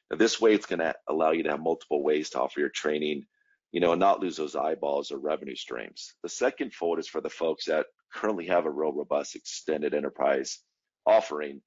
Now, 0.09 0.15
this 0.15 0.39
way, 0.39 0.53
it's 0.53 0.65
going 0.65 0.79
to 0.79 0.95
allow 1.09 1.31
you 1.31 1.43
to 1.43 1.51
have 1.51 1.59
multiple 1.59 2.01
ways 2.01 2.29
to 2.29 2.39
offer 2.39 2.61
your 2.61 2.69
training, 2.69 3.25
you 3.73 3.81
know, 3.81 3.91
and 3.91 3.99
not 3.99 4.21
lose 4.21 4.37
those 4.37 4.55
eyeballs 4.55 5.11
or 5.11 5.19
revenue 5.19 5.55
streams. 5.55 6.13
The 6.23 6.29
second 6.29 6.73
fold 6.73 6.99
is 6.99 7.09
for 7.09 7.19
the 7.19 7.29
folks 7.29 7.65
that 7.65 7.87
currently 8.13 8.47
have 8.47 8.65
a 8.65 8.71
real 8.71 8.93
robust 8.93 9.35
extended 9.35 9.93
enterprise 9.93 10.59
offering 11.05 11.61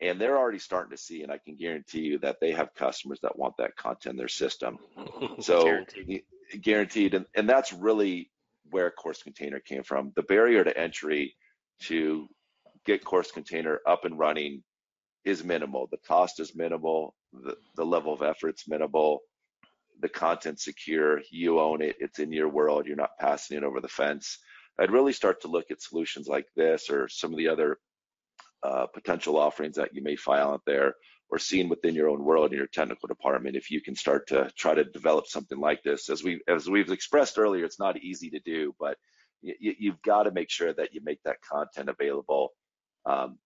and 0.00 0.20
they're 0.20 0.38
already 0.38 0.58
starting 0.58 0.90
to 0.90 1.02
see 1.02 1.22
and 1.22 1.32
i 1.32 1.38
can 1.38 1.56
guarantee 1.56 2.00
you 2.00 2.18
that 2.18 2.38
they 2.40 2.52
have 2.52 2.74
customers 2.74 3.18
that 3.22 3.38
want 3.38 3.54
that 3.58 3.76
content 3.76 4.14
in 4.14 4.16
their 4.16 4.28
system. 4.28 4.78
So 5.40 5.64
guaranteed, 5.64 6.22
guaranteed. 6.60 7.14
And, 7.14 7.26
and 7.34 7.48
that's 7.48 7.72
really 7.72 8.30
where 8.70 8.90
course 8.90 9.22
container 9.22 9.60
came 9.60 9.82
from. 9.82 10.12
The 10.16 10.22
barrier 10.22 10.64
to 10.64 10.76
entry 10.76 11.34
to 11.82 12.28
get 12.84 13.04
course 13.04 13.30
container 13.30 13.80
up 13.86 14.04
and 14.04 14.18
running 14.18 14.62
is 15.24 15.44
minimal. 15.44 15.88
The 15.90 15.98
cost 15.98 16.40
is 16.40 16.54
minimal. 16.54 17.14
The, 17.32 17.56
the 17.76 17.84
level 17.84 18.12
of 18.12 18.22
effort's 18.22 18.68
minimal. 18.68 19.20
The 20.00 20.08
content 20.08 20.60
secure. 20.60 21.20
You 21.30 21.60
own 21.60 21.82
it. 21.82 21.96
It's 22.00 22.18
in 22.18 22.32
your 22.32 22.48
world. 22.48 22.86
You're 22.86 22.96
not 22.96 23.18
passing 23.18 23.58
it 23.58 23.64
over 23.64 23.80
the 23.80 23.88
fence. 23.88 24.38
I'd 24.78 24.90
really 24.90 25.12
start 25.12 25.42
to 25.42 25.48
look 25.48 25.70
at 25.70 25.82
solutions 25.82 26.26
like 26.26 26.46
this 26.56 26.88
or 26.88 27.08
some 27.08 27.32
of 27.32 27.38
the 27.38 27.48
other 27.48 27.78
uh, 28.62 28.86
potential 28.86 29.36
offerings 29.36 29.76
that 29.76 29.94
you 29.94 30.02
may 30.02 30.16
file 30.16 30.52
out 30.52 30.62
there 30.66 30.94
or 31.30 31.38
seen 31.38 31.68
within 31.68 31.94
your 31.94 32.08
own 32.08 32.24
world 32.24 32.52
in 32.52 32.58
your 32.58 32.66
technical 32.66 33.06
department 33.06 33.56
if 33.56 33.70
you 33.70 33.80
can 33.80 33.94
start 33.94 34.28
to 34.28 34.50
try 34.56 34.74
to 34.74 34.84
develop 34.84 35.26
something 35.26 35.58
like 35.58 35.82
this. 35.82 36.10
As 36.10 36.22
we 36.22 36.40
as 36.48 36.68
we've 36.68 36.90
expressed 36.90 37.38
earlier 37.38 37.64
it's 37.64 37.78
not 37.78 37.98
easy 37.98 38.30
to 38.30 38.40
do 38.40 38.74
but 38.78 38.96
you, 39.42 39.74
you've 39.78 40.02
got 40.02 40.24
to 40.24 40.30
make 40.30 40.50
sure 40.50 40.72
that 40.72 40.92
you 40.92 41.00
make 41.02 41.22
that 41.24 41.40
content 41.40 41.88
available 41.88 42.50
um, 43.06 43.38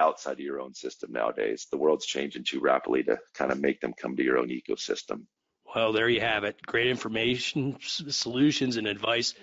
outside 0.00 0.32
of 0.32 0.40
your 0.40 0.60
own 0.60 0.74
system 0.74 1.12
nowadays. 1.12 1.68
The 1.70 1.78
world's 1.78 2.06
changing 2.06 2.44
too 2.44 2.60
rapidly 2.60 3.04
to 3.04 3.18
kind 3.34 3.52
of 3.52 3.60
make 3.60 3.80
them 3.80 3.94
come 4.00 4.16
to 4.16 4.24
your 4.24 4.38
own 4.38 4.48
ecosystem. 4.48 5.26
Well 5.74 5.92
there 5.92 6.08
you 6.08 6.20
have 6.20 6.44
it. 6.44 6.60
Great 6.66 6.86
information 6.86 7.76
solutions 7.80 8.76
and 8.76 8.86
advice 8.86 9.34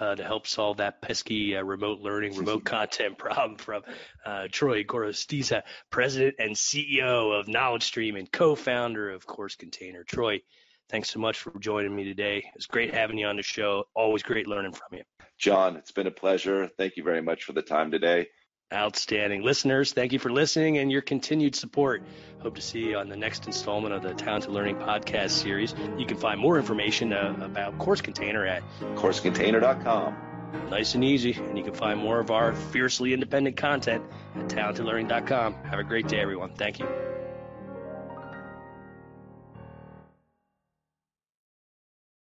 uh, 0.00 0.14
to 0.14 0.24
help 0.24 0.46
solve 0.46 0.78
that 0.78 1.00
pesky 1.02 1.56
uh, 1.56 1.62
remote 1.62 2.00
learning, 2.00 2.36
remote 2.36 2.64
content 2.64 3.18
problem 3.18 3.56
from 3.56 3.82
uh, 4.24 4.48
Troy 4.50 4.84
Gorostiza, 4.84 5.62
President 5.90 6.36
and 6.38 6.54
CEO 6.54 7.38
of 7.38 7.48
Knowledge 7.48 7.84
Stream 7.84 8.16
and 8.16 8.30
co-founder 8.30 9.10
of 9.10 9.26
Course 9.26 9.56
Container. 9.56 10.04
Troy, 10.04 10.40
thanks 10.88 11.10
so 11.10 11.20
much 11.20 11.38
for 11.38 11.58
joining 11.58 11.94
me 11.94 12.04
today. 12.04 12.44
It's 12.54 12.66
great 12.66 12.94
having 12.94 13.18
you 13.18 13.26
on 13.26 13.36
the 13.36 13.42
show. 13.42 13.84
Always 13.94 14.22
great 14.22 14.46
learning 14.46 14.72
from 14.72 14.98
you. 14.98 15.02
John, 15.38 15.76
it's 15.76 15.92
been 15.92 16.06
a 16.06 16.12
pleasure. 16.12 16.68
Thank 16.78 16.96
you 16.96 17.02
very 17.02 17.22
much 17.22 17.44
for 17.44 17.52
the 17.52 17.62
time 17.62 17.90
today. 17.90 18.28
Outstanding. 18.74 19.42
Listeners, 19.42 19.92
thank 19.92 20.12
you 20.12 20.18
for 20.18 20.32
listening 20.32 20.78
and 20.78 20.90
your 20.90 21.00
continued 21.00 21.54
support. 21.54 22.02
Hope 22.40 22.56
to 22.56 22.60
see 22.60 22.80
you 22.80 22.96
on 22.96 23.08
the 23.08 23.16
next 23.16 23.46
installment 23.46 23.94
of 23.94 24.02
the 24.02 24.12
Talented 24.14 24.50
Learning 24.50 24.74
podcast 24.74 25.30
series. 25.30 25.72
You 25.96 26.04
can 26.04 26.16
find 26.16 26.40
more 26.40 26.58
information 26.58 27.12
uh, 27.12 27.36
about 27.40 27.78
Course 27.78 28.00
Container 28.00 28.44
at 28.44 28.64
coursecontainer.com. 28.96 30.16
Nice 30.68 30.94
and 30.94 31.04
easy. 31.04 31.32
And 31.34 31.56
you 31.56 31.62
can 31.62 31.74
find 31.74 32.00
more 32.00 32.18
of 32.18 32.32
our 32.32 32.54
fiercely 32.54 33.12
independent 33.12 33.56
content 33.56 34.04
at 34.34 34.48
talentedlearning.com. 34.48 35.54
Have 35.54 35.78
a 35.78 35.84
great 35.84 36.08
day, 36.08 36.18
everyone. 36.18 36.50
Thank 36.54 36.80
you. 36.80 36.88